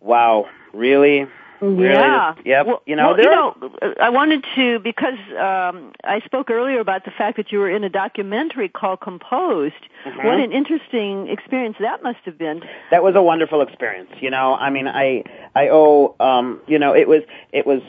[0.00, 1.26] wow, really?
[1.62, 1.94] Really?
[1.94, 2.34] Yeah.
[2.44, 2.66] Yep.
[2.66, 7.04] Well, you know, well, you know, I wanted to because um, I spoke earlier about
[7.04, 9.74] the fact that you were in a documentary called Composed.
[10.04, 10.26] Mm-hmm.
[10.26, 12.62] What an interesting experience that must have been.
[12.90, 14.10] That was a wonderful experience.
[14.20, 15.22] You know, I mean, I
[15.54, 17.22] I owe um, you know, it was
[17.52, 17.80] it was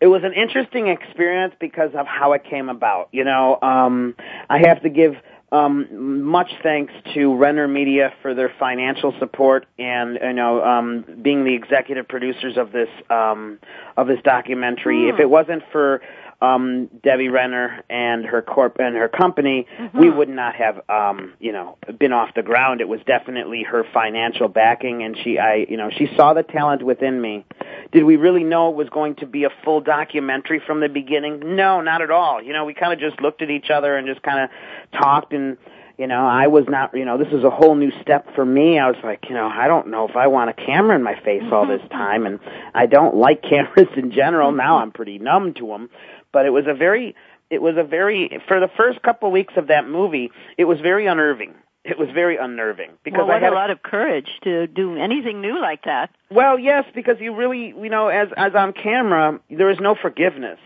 [0.00, 3.08] it was an interesting experience because of how it came about.
[3.10, 4.14] You know, um,
[4.48, 5.16] I have to give
[5.52, 11.44] um, much thanks to Renner Media for their financial support and you know um, being
[11.44, 13.58] the executive producers of this um,
[13.96, 15.04] of this documentary.
[15.04, 15.14] Hmm.
[15.14, 16.02] If it wasn't for
[16.40, 19.98] um, Debbie Renner and her corp and her company, mm-hmm.
[19.98, 22.80] we would not have, um, you know, been off the ground.
[22.80, 26.82] It was definitely her financial backing, and she, I, you know, she saw the talent
[26.82, 27.46] within me.
[27.92, 31.56] Did we really know it was going to be a full documentary from the beginning?
[31.56, 32.42] No, not at all.
[32.42, 35.32] You know, we kind of just looked at each other and just kind of talked
[35.32, 35.56] and
[35.98, 38.78] you know, I was not, you know, this is a whole new step for me.
[38.78, 41.18] I was like, you know, I don't know if I want a camera in my
[41.20, 42.38] face all this time, and
[42.74, 44.52] I don't like cameras in general.
[44.52, 45.88] Now I'm pretty numb to them
[46.36, 47.14] but it was a very
[47.48, 50.78] it was a very for the first couple of weeks of that movie it was
[50.80, 54.28] very unnerving it was very unnerving because well, what I had a lot of courage
[54.42, 56.10] to do anything new like that.
[56.30, 60.58] Well, yes, because you really, you know, as as on camera, there is no forgiveness.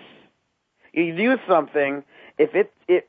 [0.94, 2.02] You do something
[2.38, 3.06] if it it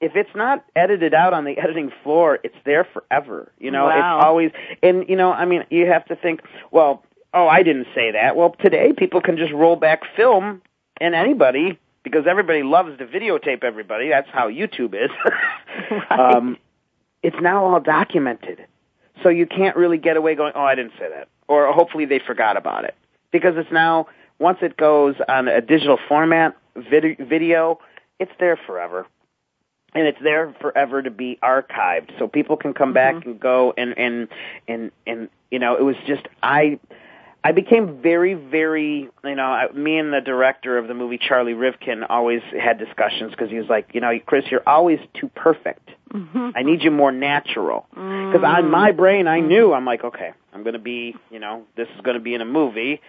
[0.00, 3.50] if it's not edited out on the editing floor, it's there forever.
[3.58, 3.96] You know, wow.
[3.96, 4.50] it's always
[4.82, 8.36] and you know, I mean, you have to think, well, oh, I didn't say that.
[8.36, 10.60] Well, today people can just roll back film
[11.00, 14.08] and anybody because everybody loves to videotape everybody.
[14.08, 15.10] That's how YouTube is.
[15.90, 16.36] right.
[16.36, 16.56] um,
[17.22, 18.66] it's now all documented,
[19.22, 22.20] so you can't really get away going, "Oh, I didn't say that," or hopefully they
[22.20, 22.94] forgot about it
[23.30, 24.06] because it's now
[24.38, 27.80] once it goes on a digital format, vid- video,
[28.18, 29.06] it's there forever.
[29.94, 33.16] And it's there forever to be archived, so people can come mm-hmm.
[33.18, 34.28] back and go and and
[34.68, 36.78] and and you know it was just I
[37.44, 41.54] I became very, very, you know, I, me and the director of the movie, Charlie
[41.54, 45.88] Rivkin, always had discussions because he was like, you know, Chris, you're always too perfect.
[46.12, 46.50] Mm-hmm.
[46.56, 47.86] I need you more natural.
[47.90, 48.44] Because mm-hmm.
[48.44, 51.88] on my brain, I knew, I'm like, okay, I'm going to be, you know, this
[51.94, 53.00] is going to be in a movie.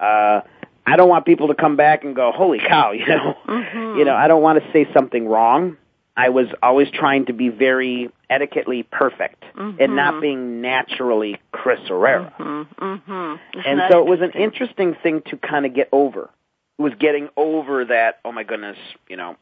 [0.00, 0.40] Uh,
[0.86, 3.98] I don't want people to come back and go, "Holy cow!" You know, mm-hmm.
[3.98, 5.76] you know, I don't want to say something wrong.
[6.16, 9.80] I was always trying to be very etiquetely perfect mm-hmm.
[9.80, 12.32] and not being naturally Chris Errera.
[12.36, 12.84] Mm-hmm.
[12.84, 13.60] Mm-hmm.
[13.66, 16.30] And so it was an interesting thing to kind of get over.
[16.78, 18.20] It was getting over that.
[18.24, 19.36] Oh my goodness, you know.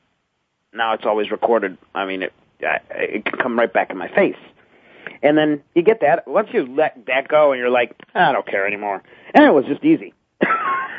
[0.73, 1.77] Now it's always recorded.
[1.95, 4.37] I mean, it it can come right back in my face.
[5.23, 6.27] And then you get that.
[6.27, 9.03] Once you let that go, and you're like, I don't care anymore.
[9.35, 10.14] And it was just easy.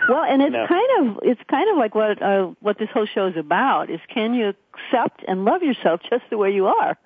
[0.10, 0.68] well, and it's No.
[0.68, 4.00] kind of it's kind of like what uh, what this whole show is about is
[4.14, 6.98] can you accept and love yourself just the way you are,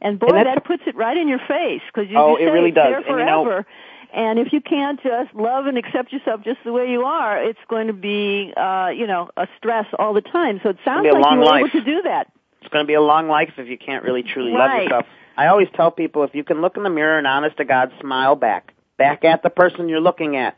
[0.00, 2.50] and boy, And that puts it right in your face because you Oh, just it
[2.50, 2.88] really it's does.
[2.90, 3.66] there And you know- forever.
[4.12, 7.58] and if you can't just love and accept yourself just the way you are, it's
[7.68, 10.60] going to be, uh, you know, a stress all the time.
[10.62, 11.60] So it sounds like you were life.
[11.60, 12.30] able to do that.
[12.60, 15.06] it's going to be a long life if you can't really truly love yourself.
[15.36, 17.92] I always tell people if you can look in the mirror and honest to God
[18.00, 20.56] smile back, back at the person you're looking at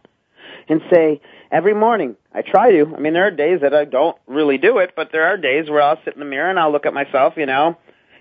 [0.68, 1.20] and say,
[1.50, 2.94] every morning, I try to.
[2.96, 5.68] I mean, there are days that I don't really do it, but there are days
[5.68, 7.76] where I'll sit in the mirror and I'll look at myself, you know,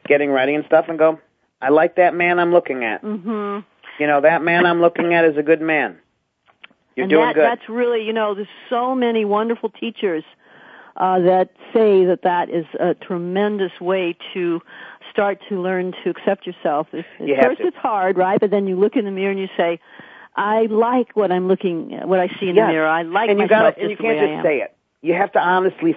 [0.07, 1.19] getting ready and stuff and go,
[1.61, 3.01] I like that man I'm looking at.
[3.01, 3.59] hmm
[3.99, 5.97] You know, that man I'm looking at is a good man.
[6.95, 7.43] You're and doing that, good.
[7.43, 10.23] That's really, you know, there's so many wonderful teachers
[10.97, 14.61] uh, that say that that is a tremendous way to
[15.11, 16.87] start to learn to accept yourself.
[16.93, 18.39] It's, You first, it's hard, right?
[18.39, 19.79] But then you look in the mirror and you say,
[20.35, 22.67] "I like what I'm looking, what I see in Yes.
[22.67, 22.87] the mirror.
[22.87, 24.73] I like and you myself gotta, and you can't just say it.
[25.01, 25.95] You have to honestly,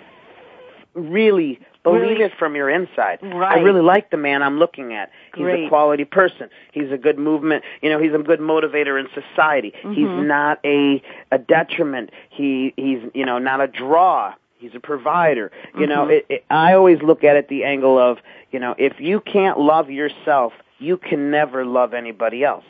[0.95, 3.19] really believe Really- it from your inside.
[3.23, 3.59] Right.
[3.59, 5.11] I really like the man I'm looking at.
[5.35, 6.51] He's a quality person.
[6.73, 7.65] He's a good movement.
[7.83, 9.73] You know, he's a good motivator in society.
[9.83, 10.27] He's Mhm.
[10.27, 12.11] not a a detriment.
[12.29, 14.35] He he's you know not a draw.
[14.59, 15.53] He's a provider.
[15.79, 16.11] You know, Mhm.
[16.11, 18.19] it, it, I always look at it the angle of
[18.51, 22.65] you know if you can't love yourself, you can never love anybody else.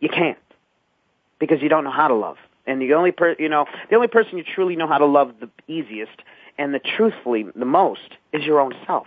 [0.00, 0.38] You can't
[1.46, 2.36] because you don't know how to love.
[2.66, 5.34] And the only per you know the only person you truly know how to love
[5.40, 6.22] the easiest
[6.58, 9.06] and the truthfully the most is your own self.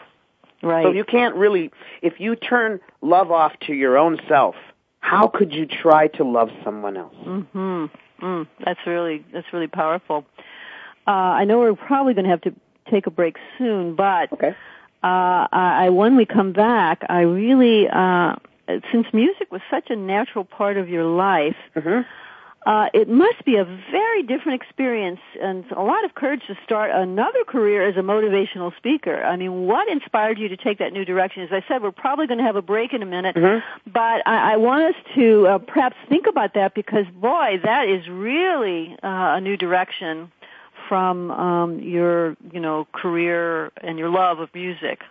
[0.62, 0.84] Right.
[0.84, 1.72] So you can't really
[2.02, 4.56] if you turn love off to your own self,
[5.00, 7.16] how could you try to love someone else?
[7.24, 7.86] hmm
[8.22, 10.26] Mm, that's really that's really powerful.
[11.08, 12.54] Uh, I know we're probably going to have to
[12.90, 14.56] take a break soon, but Okay.
[15.04, 18.36] uh, I, when we come back, I really, uh,
[18.92, 22.06] since music was such a natural part of your life, Mhm.
[22.68, 26.92] Uh, it must be a very different experience and a lot of courage to start
[26.94, 29.24] another career as a motivational speaker.
[29.24, 31.44] I mean, what inspired you to take that new direction?
[31.44, 33.64] As I said, we're probably going to have a break in a minute, Mhm.
[34.02, 38.08] but I, I want us to uh, perhaps think about that because, boy, that is
[38.10, 40.30] really uh, a new direction
[40.90, 45.02] from um, your, you know, career and your love of music.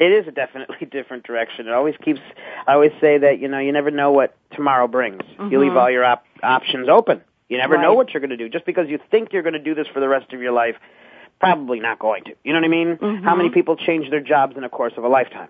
[0.00, 1.66] It is a definitely different direction.
[1.68, 2.20] It always keeps.
[2.66, 5.22] I always say that you know you never know what tomorrow brings.
[5.50, 5.80] You leave Mhm.
[5.80, 7.20] all your op- options open.
[7.48, 8.48] You never know what you're going to do.
[8.48, 10.76] Just because you think you're going to do this for the rest of your life,
[11.40, 12.34] probably not going to.
[12.42, 12.96] You know what I mean?
[12.96, 13.22] Mhm.
[13.22, 15.48] How many people change their jobs in the course of a lifetime?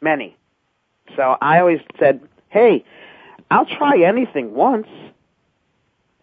[0.00, 0.36] Many.
[1.16, 2.84] So I always said, hey,
[3.50, 4.86] I'll try anything once.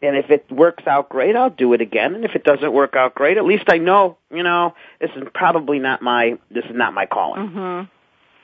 [0.02, 2.14] And if it works out great, I'll do it again.
[2.14, 5.24] And if it doesn't work out great, at least I know, you know, this is
[5.34, 7.48] probably not my, this is not my calling.
[7.48, 7.82] hmm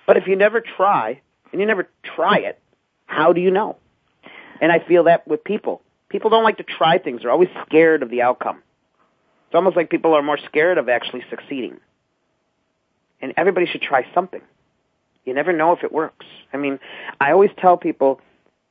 [0.07, 1.21] But if you never try,
[1.51, 2.59] and you never try it,
[3.05, 3.77] how do you know?
[4.63, 5.81] And I feel that with people.
[6.07, 7.21] People don't like to try things.
[7.21, 8.63] They're always scared of the outcome.
[9.47, 11.81] It's almost like people are more scared of actually succeeding.
[13.21, 14.39] And everybody should try something.
[15.25, 16.25] You never know if it works.
[16.53, 16.79] I mean,
[17.19, 18.21] I always tell people,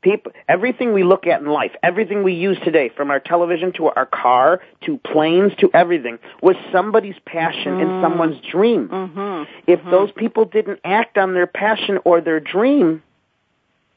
[0.00, 3.88] people, everything we look at in life, everything we use today, from our television to
[3.88, 8.88] our car to planes to everything, was somebody's passion and someone's dream.
[8.88, 13.02] hmm If those people didn't act on their passion or their dream,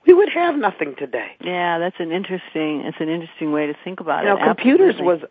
[0.06, 1.32] we would have nothing today.
[1.42, 2.82] Yeah, that's an interesting.
[2.82, 4.44] It's an interesting way to think about You know, it.
[4.46, 5.06] computers Absolutely.
[5.24, 5.30] was,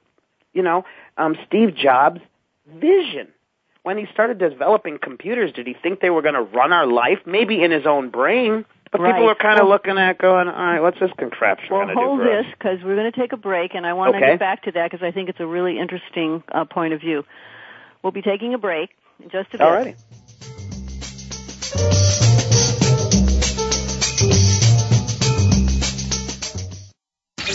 [0.53, 0.85] you know,
[1.17, 2.21] um, Steve Jobs'
[2.67, 3.29] vision.
[3.83, 7.19] When he started developing computers, did he think they were going to run our life?
[7.27, 8.65] Maybe in his own brain.
[8.91, 9.31] But people Right.
[9.31, 12.01] are kind of Well- looking at going, all right, what's this contraption Well, going to
[12.01, 14.29] do hold this because we're going to take a break, and I want to Okay.
[14.29, 17.25] get back to that because I think it's a really interesting uh, point of view.
[18.03, 18.91] We'll be taking a break
[19.23, 19.61] in just a bit.
[19.63, 19.95] All righty.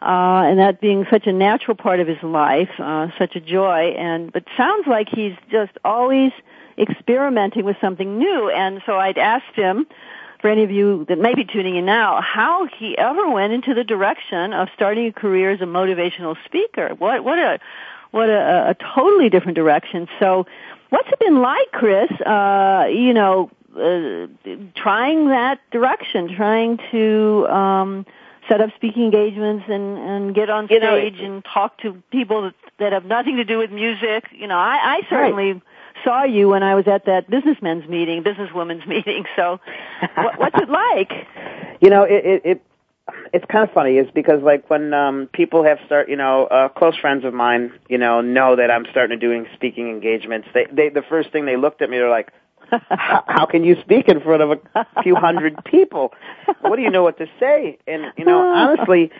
[0.00, 3.94] uh, and that being such a natural part of his life, uh, such a joy,
[3.98, 6.32] and but sounds like he's just always
[6.78, 8.50] experimenting with something new.
[8.50, 9.86] And so I'd asked him,
[10.40, 13.72] for any of you that may be tuning in now, how he ever went into
[13.72, 16.94] the direction of starting a career as a motivational speaker.
[16.98, 17.60] What what a
[18.14, 20.06] what a, a totally different direction.
[20.20, 20.46] So,
[20.90, 22.10] what's it been like, Chris?
[22.20, 24.28] Uh, you know, uh,
[24.76, 28.06] trying that direction, trying to um,
[28.48, 32.42] set up speaking engagements and and get on stage you know, and talk to people
[32.42, 34.28] that, that have nothing to do with music.
[34.30, 35.54] You know, I, I certainly.
[35.54, 35.62] Right
[36.02, 39.24] saw you when I was at that businessmen's meeting, businesswomen's meeting.
[39.36, 39.58] So,
[40.16, 41.12] what, what's it like?
[41.80, 42.62] You know, it, it, it
[43.32, 46.68] it's kind of funny is because like when um people have start you know uh
[46.68, 50.66] close friends of mine you know know that I'm starting to doing speaking engagements they
[50.72, 52.32] they the first thing they looked at me they're like
[52.90, 56.12] how can you speak in front of a few hundred people?
[56.62, 57.78] What do you know what to say?
[57.86, 59.10] And you know honestly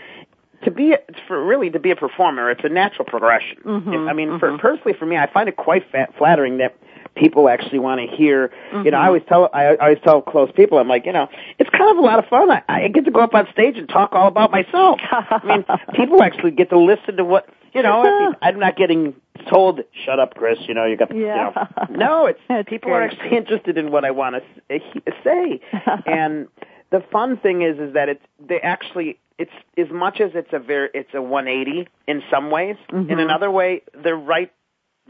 [0.64, 0.96] to be
[1.28, 3.58] for really to be a performer it's a natural progression.
[3.64, 4.38] Mm-hmm, i mean mm-hmm.
[4.38, 6.74] for personally for me i find it quite fat, flattering that
[7.14, 8.48] people actually want to hear.
[8.72, 8.84] Mm-hmm.
[8.84, 9.08] You know, I mm-hmm.
[9.08, 11.28] always tell I, I always tell close people, I'm like, you know,
[11.58, 12.50] it's kind of a lot of fun.
[12.50, 15.00] I, I get to go up on stage and talk all about myself.
[15.10, 18.34] I mean, people actually get to listen to what you know.
[18.40, 19.14] I'm not getting
[19.50, 21.14] told, "Shut up, Chris." You know, you got.
[21.14, 21.66] Yeah.
[21.88, 24.80] You know, no, it's That's people are actually interested in what I want to
[25.24, 25.60] say,
[26.06, 26.48] and
[26.90, 30.58] the fun thing is, is that it's they actually it's as much as it's a
[30.58, 32.76] very it's a 180 in some ways.
[32.92, 33.10] Mm-hmm.
[33.10, 34.52] In another way, they're right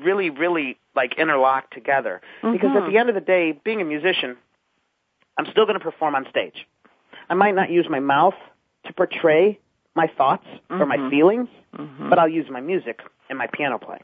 [0.03, 2.21] really, really like interlocked together.
[2.43, 2.53] Mm-hmm.
[2.53, 4.37] Because at the end of the day, being a musician,
[5.39, 6.67] I'm still going to perform on stage.
[7.29, 8.35] I might not use my mouth
[8.87, 9.59] to portray
[9.95, 10.83] my thoughts mm-hmm.
[10.83, 12.11] or my feelings, mm-hmm.
[12.11, 14.03] but I'll use my music and my piano playing.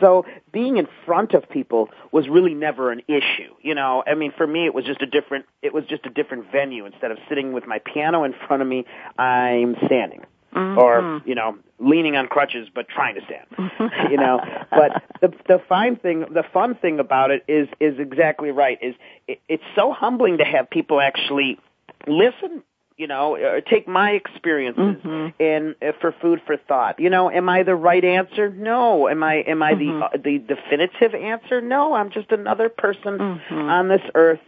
[0.00, 3.54] So being in front of people was really never an issue.
[3.62, 6.10] You know, I mean, for me, it was just a different, it was just a
[6.10, 6.84] different venue.
[6.84, 8.84] Instead of sitting with my piano in front of me,
[9.18, 10.22] I'm standing.
[10.54, 10.78] Mm-hmm.
[10.78, 14.38] or you know leaning on crutches but trying to stand you know
[14.70, 18.94] but the the fine thing the fun thing about it is is exactly right is
[19.26, 21.58] it, it's so humbling to have people actually
[22.06, 22.62] listen
[22.98, 25.42] you know or take my experiences mm-hmm.
[25.42, 29.22] and uh, for food for thought you know am i the right answer no am
[29.22, 30.00] i am i mm-hmm.
[30.00, 33.54] the uh, the definitive answer no i'm just another person mm-hmm.
[33.54, 34.40] on this earth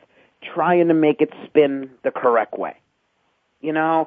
[0.54, 2.76] trying to make it spin the correct way
[3.64, 4.06] you know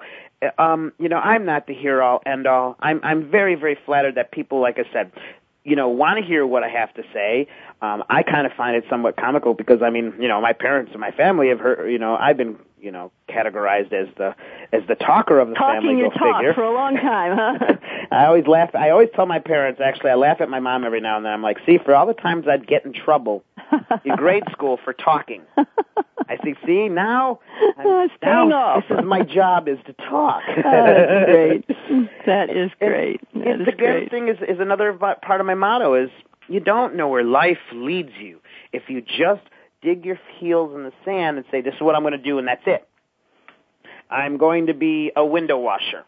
[0.57, 2.75] um, you know, I'm not the hear all end all.
[2.79, 5.11] I'm I'm very very flattered that people, like I said,
[5.63, 7.47] you know, want to hear what I have to say.
[7.81, 10.91] Um, I kind of find it somewhat comical because I mean, you know, my parents
[10.91, 11.91] and my family have heard.
[11.91, 14.35] You know, I've been you know categorized as the
[14.71, 15.97] as the talker of the Talking family.
[15.99, 16.53] your Go talk figure.
[16.53, 17.75] for a long time, huh?
[18.11, 18.73] I always laugh.
[18.75, 19.81] I always tell my parents.
[19.83, 21.33] Actually, I laugh at my mom every now and then.
[21.33, 23.43] I'm like, see, for all the times I'd get in trouble
[24.05, 25.41] in grade school for talking.
[26.29, 26.55] I see.
[26.65, 27.39] See now,
[27.77, 28.83] I'm, now off.
[28.89, 30.43] this is my job is to talk.
[30.47, 31.67] Oh, that's great.
[32.25, 33.21] That is great.
[33.33, 34.11] And, That and is the good great.
[34.11, 36.09] thing is, is another part of my motto is
[36.49, 38.39] you don't know where life leads you
[38.73, 39.41] if you just
[39.81, 42.39] dig your heels in the sand and say, this is what I'm going to do
[42.39, 42.87] and that's it.
[44.09, 46.05] I'm going to be a window washer.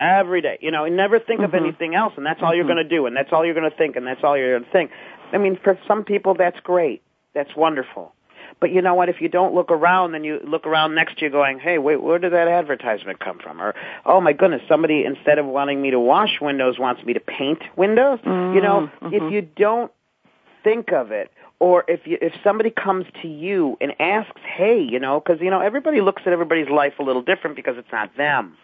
[0.00, 0.58] Every day.
[0.60, 1.54] You know, and never think mm-hmm.
[1.54, 2.56] of anything else and that's all mm-hmm.
[2.56, 4.58] you're going to do and that's all you're going to think and that's all you're
[4.58, 4.90] going to think.
[5.32, 7.02] I mean, for some people that's great.
[7.34, 8.12] That's wonderful.
[8.60, 9.08] But you know what?
[9.08, 12.00] If you don't look around, then you look around next to you going, hey, wait,
[12.00, 13.60] where did that advertisement come from?
[13.60, 13.74] Or,
[14.06, 17.62] oh my goodness, somebody instead of wanting me to wash windows wants me to paint
[17.76, 18.20] windows.
[18.24, 18.54] Mm-hmm.
[18.54, 19.14] You know, mm-hmm.
[19.14, 19.90] if you don't
[20.62, 21.30] think of it,
[21.64, 25.48] or if you, if somebody comes to you and asks, hey, you know, because you
[25.48, 28.58] know everybody looks at everybody's life a little different because it's not them.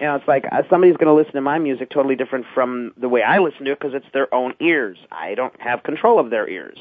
[0.00, 2.92] You know, it's like uh, somebody's going to listen to my music totally different from
[2.96, 4.96] the way I listen to it because it's their own ears.
[5.10, 6.78] I don't have control of their ears.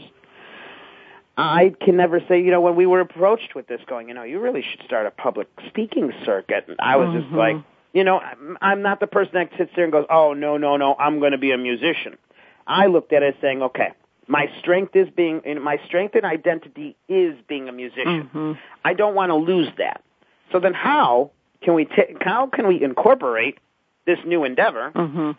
[1.36, 4.22] I can never say, you know, when we were approached with this going, you know,
[4.24, 6.66] you really should start a public speaking circuit.
[6.68, 7.22] And I was mm-hmm.
[7.22, 7.56] just like,
[7.92, 10.78] you know, I'm I'm not the person that sits there and goes, oh, no, no,
[10.78, 12.20] no, I'm going to be a musician.
[12.68, 13.94] I looked at it saying, okay,
[14.30, 18.30] my strength is being, my strength and identity is being a musician.
[18.34, 18.52] Mm-hmm.
[18.86, 20.04] I don't want to lose that.
[20.52, 23.58] So then how can we, t- how can we incorporate
[24.06, 25.32] this new endeavor, mm-hmm.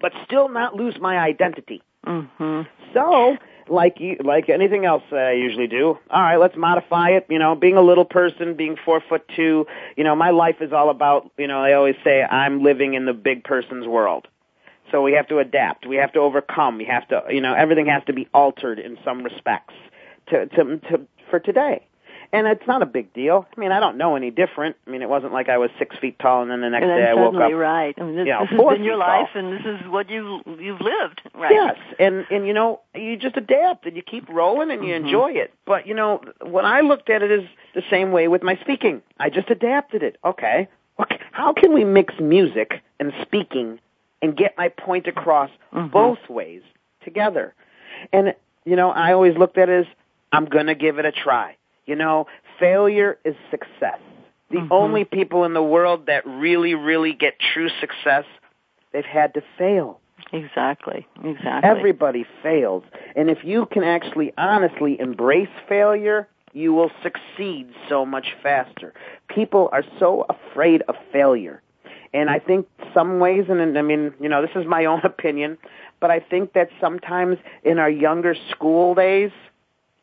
[0.00, 1.82] but still not lose my identity?
[2.06, 2.62] Mm-hmm.
[2.94, 3.36] So
[3.68, 5.98] like you, like anything else I usually do.
[6.10, 7.26] All right, let's modify it.
[7.28, 9.66] You know, being a little person, being four foot two.
[9.96, 11.30] You know, my life is all about.
[11.38, 14.26] You know, I always say I'm living in the big person's world.
[14.90, 15.86] So we have to adapt.
[15.86, 16.78] We have to overcome.
[16.78, 17.24] We have to.
[17.28, 19.74] You know, everything has to be altered in some respects
[20.28, 21.86] to to to for today
[22.32, 23.46] and it's not a big deal.
[23.56, 24.76] I mean, I don't know any different.
[24.86, 27.02] I mean, it wasn't like I was six feet tall, and then the next and
[27.02, 27.52] day I woke up.
[27.52, 27.94] right.
[27.98, 29.44] I mean, this, you know, this has been your life, tall.
[29.44, 31.22] and this is what you you've lived.
[31.34, 31.52] Right.
[31.52, 35.06] Yes, and and you know, you just adapt and you keep rolling and you mm-hmm.
[35.06, 35.52] enjoy it.
[35.66, 39.02] But you know, when I looked at it is the same way with my speaking.
[39.18, 40.16] I just adapted it.
[40.24, 40.68] Okay,
[41.00, 41.18] okay.
[41.32, 43.80] How can we mix music and speaking
[44.22, 45.88] and get my point across mm-hmm.
[45.88, 46.62] both ways
[47.04, 47.54] together?
[48.12, 49.92] And you know, I always looked at it as
[50.32, 51.56] I'm going to give it a try.
[51.86, 52.26] You know,
[52.58, 53.98] failure is success.
[54.50, 54.72] The mm-hmm.
[54.72, 58.24] only people in the world that really, really get true success,
[58.92, 60.00] they've had to fail.
[60.32, 61.06] Exactly.
[61.24, 61.68] Exactly.
[61.68, 62.84] Everybody fails.
[63.16, 68.92] And if you can actually honestly embrace failure, you will succeed so much faster.
[69.28, 71.62] People are so afraid of failure.
[72.12, 75.58] And I think some ways, and I mean, you know, this is my own opinion,
[76.00, 79.30] but I think that sometimes in our younger school days,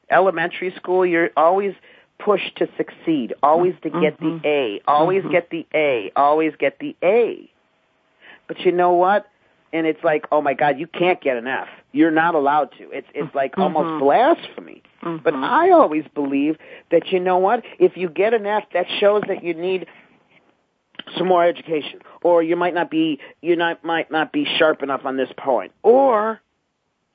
[0.09, 1.73] elementary school, you're always
[2.19, 4.39] pushed to succeed, always to get mm-hmm.
[4.41, 5.31] the A, always mm-hmm.
[5.31, 7.49] get the A, always get the A.
[8.47, 9.27] But you know what?
[9.73, 11.67] And it's like, oh my God, you can't get an F.
[11.91, 12.89] You're not allowed to.
[12.91, 13.77] It's it's like mm-hmm.
[13.77, 14.81] almost blasphemy.
[15.01, 15.43] But mm-hmm.
[15.43, 16.57] I always believe
[16.91, 17.63] that you know what?
[17.79, 19.87] If you get an F, that shows that you need
[21.17, 25.01] some more education, or you might not be you not might not be sharp enough
[25.05, 26.41] on this point, or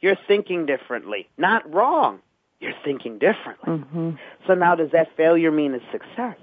[0.00, 1.28] you're thinking differently.
[1.36, 2.20] Not wrong
[2.62, 3.66] you're thinking differently.
[3.66, 4.10] Mm-hmm.
[4.46, 6.36] So now does that failure mean a success?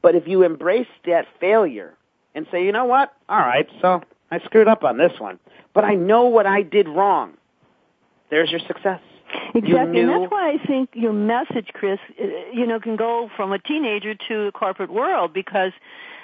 [0.00, 1.94] But if you embrace that failure
[2.34, 3.12] and say, you know what?
[3.28, 5.40] All right, so I screwed up on this one,
[5.74, 7.34] but I know what I did wrong.
[8.30, 9.00] There's your success.
[9.54, 13.52] Exactly, and that's why I think your message, Chris, uh, you know, can go from
[13.52, 15.72] a teenager to the corporate world because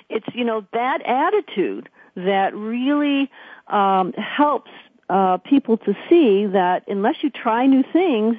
[0.09, 3.31] it's you know that attitude that really
[3.69, 4.71] um, helps
[5.09, 8.37] uh, people to see that unless you try new things,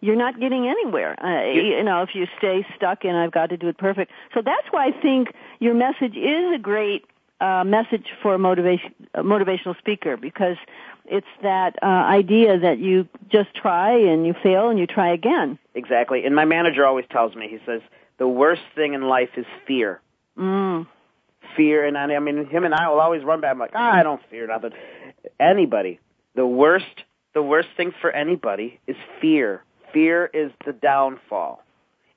[0.00, 1.16] you're not getting anywhere.
[1.24, 4.12] Uh, you know, if you stay stuck in I've got to do it perfect.
[4.34, 5.28] So that's why I think
[5.60, 7.06] your message is a great
[7.40, 10.56] uh, message for a motivation a motivational speaker because
[11.06, 15.58] it's that uh, idea that you just try and you fail and you try again.
[15.74, 16.24] Exactly.
[16.24, 17.82] And my manager always tells me he says
[18.18, 20.00] the worst thing in life is fear.
[20.38, 20.86] Mm.
[21.56, 23.52] Fear, and I, I mean, him and I will always run back.
[23.52, 24.72] I'm like, ah, I don't fear nothing.
[25.38, 26.00] Anybody,
[26.34, 29.62] the worst, the worst thing for anybody is fear
[29.94, 31.62] fear is the downfall.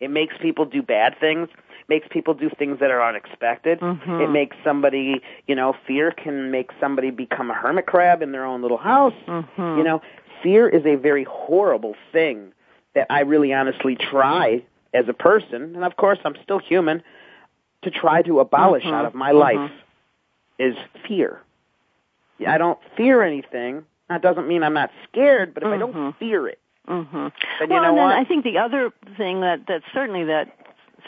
[0.01, 1.47] It makes people do bad things,
[1.87, 3.79] makes people do things that are unexpected.
[3.79, 4.21] Mm-hmm.
[4.21, 8.43] It makes somebody, you know, fear can make somebody become a hermit crab in their
[8.43, 9.13] own little house.
[9.27, 9.77] Mm-hmm.
[9.77, 10.01] You know,
[10.43, 12.51] fear is a very horrible thing
[12.95, 14.63] that I really honestly try
[14.93, 17.03] as a person, and of course I'm still human,
[17.83, 18.93] to try to abolish mm-hmm.
[18.93, 19.59] out of my mm-hmm.
[19.59, 19.71] life
[20.59, 20.75] is
[21.07, 21.41] fear.
[22.45, 23.85] I don't fear anything.
[24.09, 26.19] That doesn't mean I'm not scared, but if I don't Mm-hmm.
[26.19, 27.27] fear it, Mm-hmm.
[27.59, 28.05] But well, know and then?
[28.05, 30.55] I think the other thing that that certainly that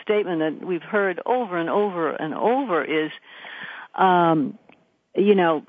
[0.02, 3.12] statement that we've heard over and over and over is,
[3.96, 4.58] um,
[5.16, 5.64] you know,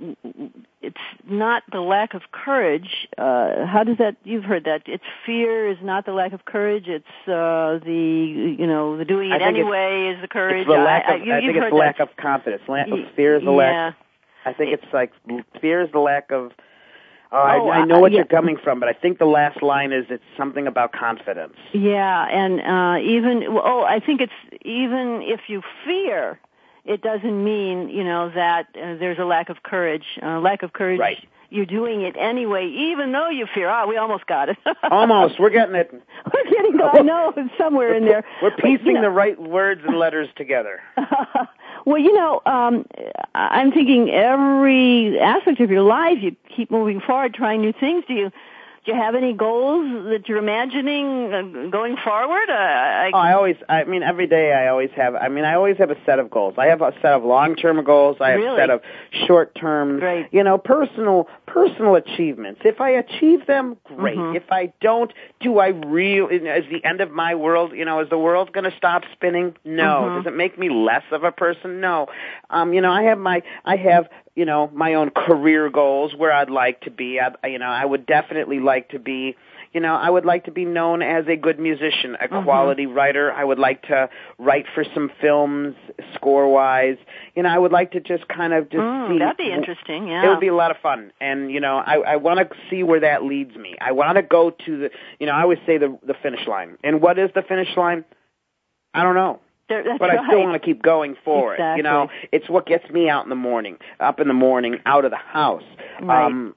[0.82, 0.96] it's
[1.28, 3.08] not the lack of courage.
[3.18, 4.16] Uh, how does that?
[4.24, 4.82] You've heard that.
[4.86, 6.88] It's fear is not the lack of courage.
[6.88, 10.62] It's uh, the you know the doing it anyway is the courage.
[10.62, 12.10] It's the lack I, of, I, I you've think heard it's lack that.
[12.10, 12.62] of confidence.
[12.68, 13.56] La- fear is the yeah.
[13.56, 13.96] lack.
[14.46, 15.12] I think it's like
[15.60, 16.52] fear is the lack of
[17.32, 18.18] Oh, I, I know uh, what yeah.
[18.18, 21.54] you're coming from, but I think the last line is it's something about confidence.
[21.72, 26.40] Yeah, and uh even well, oh, I think it's even if you fear,
[26.84, 30.04] it doesn't mean you know that uh, there's a lack of courage.
[30.22, 31.00] Uh, lack of courage.
[31.00, 31.18] Right.
[31.52, 33.68] You're doing it anyway, even though you fear.
[33.68, 34.56] Ah, we almost got it.
[34.88, 35.90] Almost, we're getting it.
[36.32, 36.80] We're getting.
[36.80, 38.24] I know it's somewhere in there.
[38.40, 40.80] We're But, you piecing know- the right words and letters together.
[41.84, 42.86] well, you know, um,
[43.34, 48.04] I'm thinking every aspect of your life, you keep moving forward, trying new things.
[48.06, 48.30] Do you
[48.90, 52.48] you have any goals that you're imagining uh, going forward?
[52.50, 55.54] Uh, I, Oh, I always, I mean, every day I always have, I mean, I
[55.54, 56.54] always have a set of goals.
[56.58, 58.18] I have a set of long-term goals.
[58.20, 58.54] I have Really?
[58.56, 58.80] a set of
[59.26, 60.26] short-term, Great.
[60.32, 62.60] you know, personal, personal achievements.
[62.64, 64.16] If I achieve them, great.
[64.18, 64.36] Mhm.
[64.36, 68.08] If I don't, do I real, is the end of my world, you know, is
[68.08, 69.56] the world going to stop spinning?
[69.64, 70.02] No.
[70.08, 70.16] Mhm.
[70.24, 71.80] Does it make me less of a person?
[71.80, 72.08] No.
[72.50, 74.08] Um, you know, I have my, I have,
[74.40, 77.20] you know, my own career goals where I'd like to be.
[77.20, 79.36] I, you know, I would definitely like to be,
[79.74, 82.44] you know, I would like to be known as a good musician, a Mhm.
[82.44, 83.30] quality writer.
[83.30, 85.76] I would like to write for some films,
[86.14, 86.96] score wise.
[87.36, 89.18] You know, I would like to just kind of just Mm, see.
[89.18, 90.08] that'd be interesting.
[90.08, 90.24] Yeah.
[90.24, 92.82] It would be a lot of fun, and you know, I I want to see
[92.82, 93.76] where that leads me.
[93.78, 96.78] I want to go to the, you know, I always say the the finish line.
[96.82, 98.06] And what is the finish line?
[98.94, 99.38] I don't know
[99.70, 101.76] There- but I still want to keep going for it.
[101.76, 105.04] You know, it's what gets me out in the morning, up in the morning, out
[105.06, 105.62] of the house.
[106.02, 106.24] Right.
[106.26, 106.54] Um,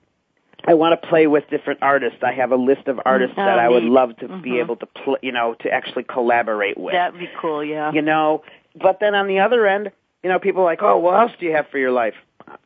[0.65, 2.19] I want to play with different artists.
[2.23, 3.91] I have a list of artists Oh, that I would neat.
[3.91, 4.41] love to Mhm.
[4.41, 6.93] be able to, pl- you know, to actually collaborate with.
[6.93, 7.63] That'd be cool.
[7.63, 7.91] Yeah.
[7.91, 8.43] You know,
[8.75, 9.91] but then on the other end,
[10.23, 12.15] you know, people are like, oh, what else do you have for your life?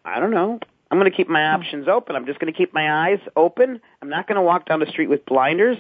[0.06, 0.60] I don't know.
[0.92, 2.16] I'm going to keep my options open.
[2.16, 3.82] I'm just going to keep my eyes open.
[4.02, 5.78] I'm not going to walk down the street with blinders.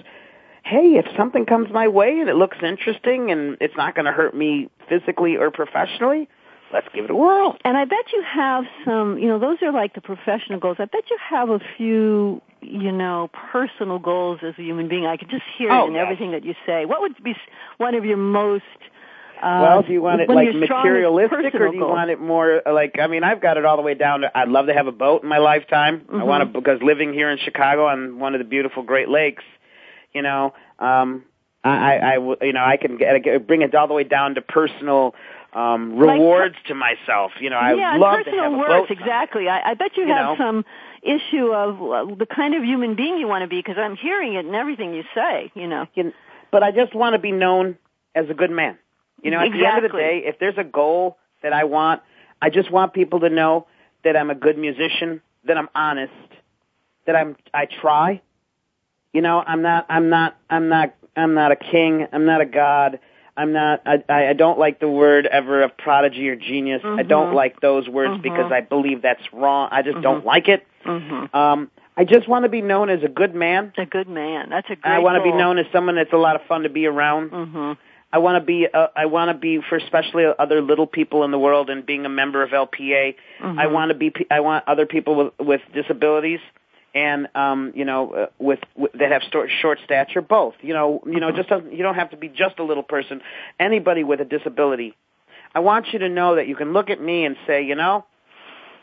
[0.68, 4.12] Hey, if something comes my way and it looks interesting and it's not going to
[4.12, 6.28] hurt me physically or professionally,
[6.74, 7.56] let's give it a whirl.
[7.64, 10.76] And I bet you have some, you know, those are like the professional goals.
[10.80, 15.06] I bet you have a few, you know, personal goals as a human being.
[15.06, 16.04] I could just hear Oh, it in yes.
[16.04, 16.84] everything that you say.
[16.84, 17.34] What would be
[17.78, 18.64] one of your most
[19.42, 21.92] uh, well, do you want it like materialistic or do you goals?
[21.92, 24.50] want it more like, I mean, I've got it all the way down to, I'd
[24.50, 26.06] love to have a boat in my lifetime.
[26.10, 26.26] I Mhm.
[26.26, 29.44] want to, because living here in Chicago on one of the beautiful Great Lakes,
[30.18, 31.24] you know, um,
[31.64, 34.34] I, I, I you know, I can get, get, bring it all the way down
[34.34, 35.14] to personal,
[35.54, 37.34] um, Like- rewards to myself.
[37.40, 39.48] You know, I yeah, love and to personal have worth, exactly.
[39.48, 40.46] I, I bet you, You have know.
[40.46, 40.66] some
[41.04, 44.34] issue of uh, the kind of human being you want to be because I'm hearing
[44.34, 45.86] it in everything you say, you know.
[46.50, 47.78] But I just want to be known
[48.16, 48.80] as a good man.
[49.22, 52.02] You know, at the end of the day, if there's a goal that I want,
[52.42, 53.68] I just want people to know
[54.04, 56.14] that I'm a good musician, that I'm honest,
[57.06, 58.22] that I'm I try.
[59.18, 62.46] You know, I'm not I'm not I'm not I'm not a king, I'm not a
[62.46, 63.00] god.
[63.36, 66.84] I'm not I I don't like the word ever of prodigy or genius.
[66.86, 67.34] I don't Mhm.
[67.34, 68.22] like those words Mhm.
[68.22, 69.70] because I believe that's wrong.
[69.72, 70.26] I just don't Mhm.
[70.26, 70.68] like it.
[70.86, 71.34] Mhm.
[71.34, 73.74] Um I just want to be known as a good man.
[73.80, 74.50] A good man.
[74.52, 76.62] That's a great I want to be known as someone that's a lot of fun
[76.62, 77.32] to be around.
[77.32, 77.78] Mhm.
[78.14, 81.32] I want to be uh, I want to be for especially other little people in
[81.32, 83.16] the world and being a member of LPA.
[83.42, 86.42] I want to be I want other people with with disabilities
[86.98, 90.56] and um you know uh, with, with that have short, short stature both.
[90.62, 93.22] You know, you know just you don't have to be just a little person.
[93.60, 94.96] Anybody with a disability.
[95.56, 98.06] I want you to know that you can look at me and say, you know,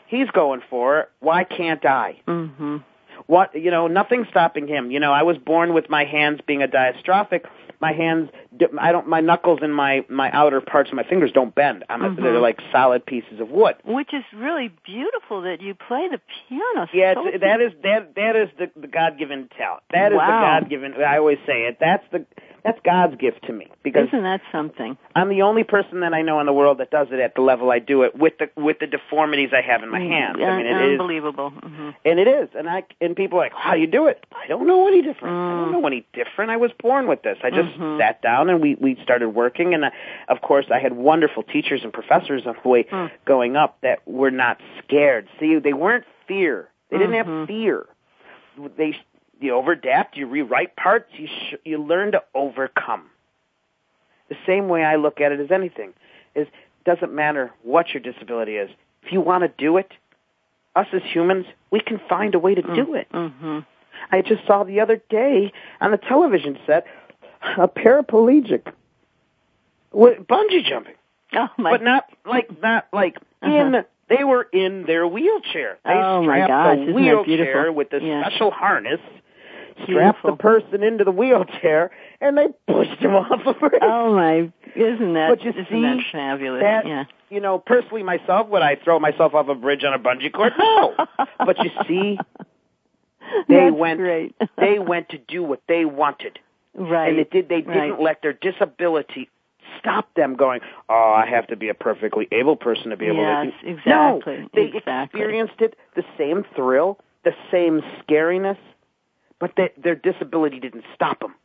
[0.07, 1.09] he's going for it.
[1.19, 2.21] Why can't I?
[2.27, 2.83] Mhm.
[3.27, 6.61] What you know nothing's stopping him you know i was born with my hands being
[6.63, 7.45] a diastrophic
[7.81, 8.29] my hands
[8.79, 12.03] i don't my knuckles and my my outer parts of my fingers don't bend i'm
[12.03, 12.15] a, Mhm.
[12.23, 16.87] they're like solid pieces of wood Which is really beautiful that you play the piano.
[16.93, 20.25] yeah so that is that that is the, the god given talent that is Wow.
[20.27, 22.25] the god given i always say it that's the
[22.65, 24.97] that's god's gift to me because Isn't that something?
[25.15, 27.41] i'm the only person that i know in the world that does it at the
[27.41, 30.57] level i do it with the with the deformities i have in my hands i
[30.57, 31.51] mean it is Unbelievable.
[31.51, 34.25] hmm And it is, and I and people are like, how do you do it?
[34.31, 35.35] I don't know any different.
[35.35, 35.71] I don't Mm.
[35.71, 36.51] know any different.
[36.51, 37.37] I was born with this.
[37.43, 37.97] I just Mhm.
[37.99, 39.91] sat down and we we started working, and uh,
[40.27, 43.11] of course I had wonderful teachers and professors on the way Mm.
[43.25, 45.27] going up that were not scared.
[45.39, 46.69] See, they weren't fear.
[46.89, 47.25] They didn't Mhm.
[47.39, 47.85] have fear.
[48.77, 48.97] They
[49.39, 53.09] you overadapt, you rewrite parts, you sh- you learn to overcome.
[54.29, 55.93] The same way I look at it as anything
[56.35, 56.47] is
[56.85, 58.69] doesn't matter what your disability is.
[59.03, 59.91] If you want to do it,
[60.75, 63.07] us as humans, we can find a way to do it.
[63.11, 63.59] hmm
[64.11, 66.85] I just saw the other day on the television set
[67.57, 68.71] a paraplegic
[69.91, 70.95] with bungee jumping,
[71.33, 71.71] Oh my.
[71.71, 73.75] but not like not like in.
[73.75, 73.83] Uh-huh.
[74.07, 75.79] They were in their wheelchair.
[75.83, 78.21] They Oh, my strapped gosh, the isn't that wheelchair with the Yeah.
[78.29, 78.99] special harness,
[79.83, 80.31] strapped Beautiful.
[80.31, 83.81] the person into the wheelchair, and they pushed him off the bridge.
[83.81, 84.51] Oh my!
[84.75, 85.29] Isn't that?
[85.29, 86.61] But you isn't see that fabulous?
[86.61, 87.03] that- yeah.
[87.29, 90.53] you know, personally myself, would I throw myself off a bridge on a bungee cord?
[90.57, 90.95] No.
[91.39, 92.17] but you see,
[93.47, 93.99] They That's went.
[93.99, 94.35] great.
[94.57, 96.37] they went to do what they wanted,
[96.75, 97.09] right.
[97.09, 97.49] and it did.
[97.49, 97.99] They didn't Right.
[97.99, 99.29] let their disability
[99.79, 100.61] stop them going.
[100.89, 103.65] Oh, I have to be a perfectly able person to be able Yes, to.
[103.65, 103.71] Do.
[103.77, 105.19] Exactly, No, they exactly.
[105.19, 108.57] experienced it, the same thrill, the same scariness,
[109.39, 111.35] but they, their disability didn't stop them.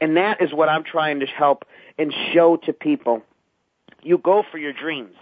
[0.00, 1.64] And that is what I'm trying to help
[1.98, 3.22] and show to people.
[4.02, 5.14] You go for your dreams.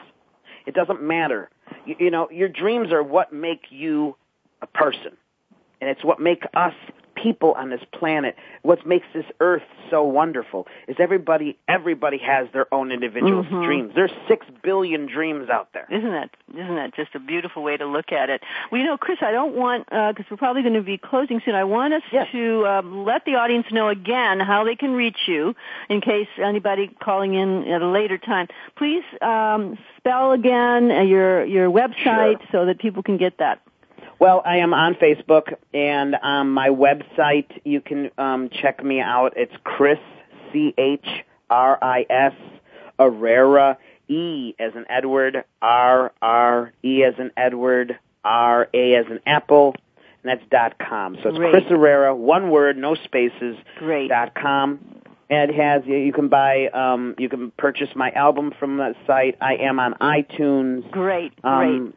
[0.66, 1.48] It doesn't matter.
[1.86, 4.16] You, you know, your dreams are what make you
[4.60, 5.16] a person.
[5.80, 6.74] And it's what make us
[7.26, 8.36] people on this planet.
[8.62, 13.64] What makes this earth so wonderful is everybody everybody has their own individual Mhm.
[13.64, 13.92] dreams.
[13.96, 15.86] There's 6 billion dreams out there.
[15.90, 18.42] Isn't that isn't that just a beautiful way to look at it?
[18.70, 21.54] Well, you know, Chris, I don't want because we're probably going to be closing soon.
[21.56, 22.28] I want us Yes.
[22.30, 25.56] to um, let the audience know again how they can reach you
[25.88, 28.46] in case anybody calling in at a later time.
[28.76, 33.60] Please um, spell again uh, your your website so that people can get that.
[34.18, 37.50] Well, I am on Facebook and on my website.
[37.64, 39.34] You can um, check me out.
[39.36, 39.98] It's Chris
[40.52, 41.06] C H
[41.50, 42.32] R I S
[42.98, 43.76] Errera
[44.08, 49.74] E as in Edward R R E as in Edward R A as in Apple.
[50.22, 51.16] And that's dot com.
[51.22, 51.52] So it's Great.
[51.52, 53.56] Chris Errera, one word, no spaces.
[53.78, 54.08] Great.
[54.08, 54.80] Dot com.
[55.28, 59.36] And it has you can buy um, you can purchase my album from that site.
[59.40, 60.90] I am on iTunes.
[60.90, 61.92] Great, great.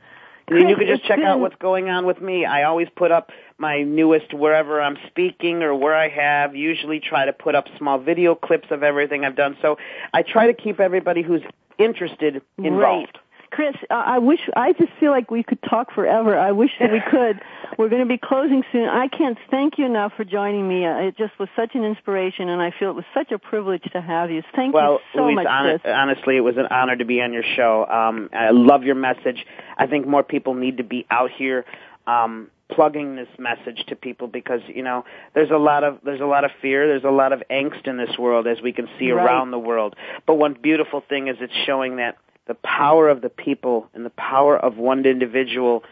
[0.52, 2.46] Um, and you can just check out what's going on with me.
[2.46, 6.56] I always put up my newest wherever I'm speaking or where I have.
[6.56, 9.58] Usually try to put up small video clips of everything I've done.
[9.62, 9.78] So
[10.14, 11.44] I try to keep everybody who's
[11.78, 13.14] interested involved.
[13.14, 13.18] Great.
[13.52, 16.38] Chris, I wish, I just feel like we could talk forever.
[16.38, 17.42] I wish that we could.
[17.78, 18.88] We're going to be closing soon.
[18.90, 20.86] I can't thank you enough for joining me.
[20.86, 23.84] Uh, It just was such an inspiration and I feel it was such a privilege
[23.94, 24.44] to have you.
[24.56, 25.48] Thank Well, you so Louise, much,
[25.82, 25.82] Chris.
[25.86, 27.86] honestly, it was an honor to be on your show.
[27.86, 29.46] Um, I love your message.
[29.78, 31.66] I think more people need to be out here
[32.08, 36.26] um, plugging this message to people because you know there's a lot of there's a
[36.26, 39.12] lot of fear, there's a lot of angst in this world as we can see
[39.12, 39.24] Right.
[39.26, 39.96] around the world.
[40.28, 42.18] But one beautiful thing is it's showing that
[42.50, 45.84] the power of the people and the power of one individual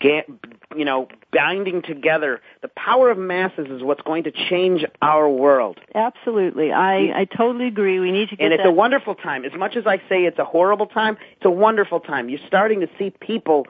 [0.00, 0.26] ga-
[0.76, 2.40] you know, binding together.
[2.62, 5.78] The power of masses is what's going to change our world.
[5.94, 6.72] Absolutely.
[6.72, 8.00] I, I totally agree.
[8.00, 8.68] We need to get And it's that.
[8.68, 9.44] a wonderful time.
[9.44, 12.28] As much as I say it's a horrible time, it's a wonderful time.
[12.28, 13.66] You're starting to see people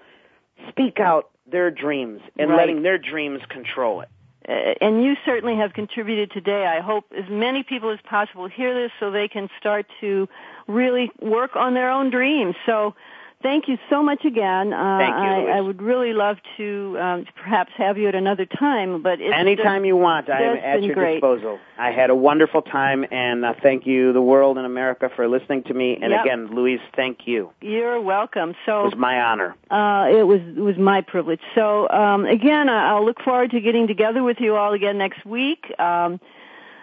[0.71, 2.57] speak out their dreams and Right.
[2.57, 4.09] letting their dreams control it.
[4.49, 6.67] Uh, and you certainly have contributed today.
[6.67, 10.27] I hope as many people as possible hear this so they can start to
[10.67, 12.55] really work on their own dreams.
[12.65, 12.95] So
[13.43, 14.73] thank you so much again.
[14.73, 18.45] Uh, Thank you, I, I would really love to um, perhaps have you at another
[18.47, 21.15] time, but it's Anytime you want, I am at your great.
[21.17, 21.59] disposal.
[21.79, 25.63] I had a wonderful time, and uh, thank you, the world and America, for listening
[25.65, 25.99] to me.
[26.01, 26.25] And Yep.
[26.25, 27.51] again, Louise, thank you.
[27.61, 28.55] You're welcome.
[28.67, 29.55] So It was my honor.
[29.71, 31.41] uh, it was it was my privilege.
[31.55, 35.25] So um, again, I- I'll look forward to getting together with you all again next
[35.25, 35.73] week.
[35.79, 36.21] Um,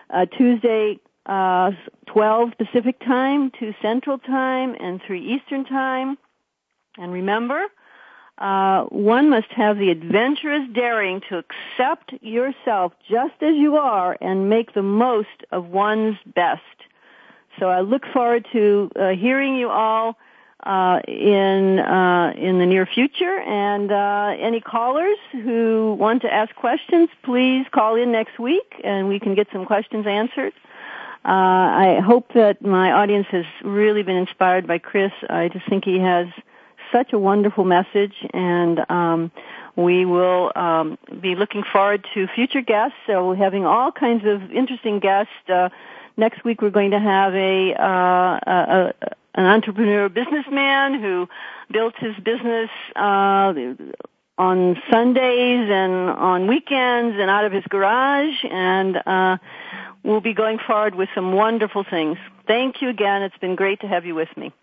[0.09, 1.71] uh, Tuesday, uh,
[2.05, 6.17] 12 Pacific time, 2 Central time, and 3 Eastern time.
[6.97, 7.65] And remember,
[8.37, 14.49] uh, one must have the adventurous daring to accept yourself just as you are and
[14.49, 16.61] make the most of one's best.
[17.59, 20.17] So I look forward to uh, hearing you all
[20.65, 23.39] uh, in uh, in the near future.
[23.39, 29.07] And uh, any callers who want to ask questions, please call in next week, and
[29.07, 30.53] we can get some questions answered.
[31.23, 35.11] Uh, I hope that my audience has really been inspired by Chris.
[35.29, 36.27] I just think he has
[36.91, 39.31] such a wonderful message, and um,
[39.75, 42.97] we will um, be looking forward to future guests.
[43.07, 45.33] So having all kinds of interesting guests.
[45.47, 45.69] Uh,
[46.17, 51.27] next week we're going to have a, uh, a, a an entrepreneur businessman who
[51.71, 53.53] built his business uh,
[54.37, 59.37] on Sundays and on weekends and out of his garage, and uh,
[60.03, 62.17] we'll be going forward with some wonderful things.
[62.47, 63.23] Thank you again.
[63.23, 64.53] It's been great to have you with me.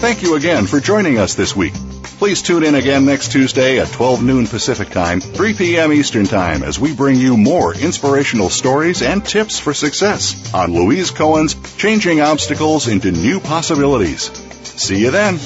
[0.00, 1.74] Thank you again for joining us this week.
[2.18, 5.92] Please tune in again next Tuesday at 12 noon Pacific Time, 3 p.m.
[5.92, 11.10] Eastern Time as we bring you more inspirational stories and tips for success on Louise
[11.10, 14.30] Cohen's Changing Obstacles into New Possibilities.
[14.64, 15.38] See you then.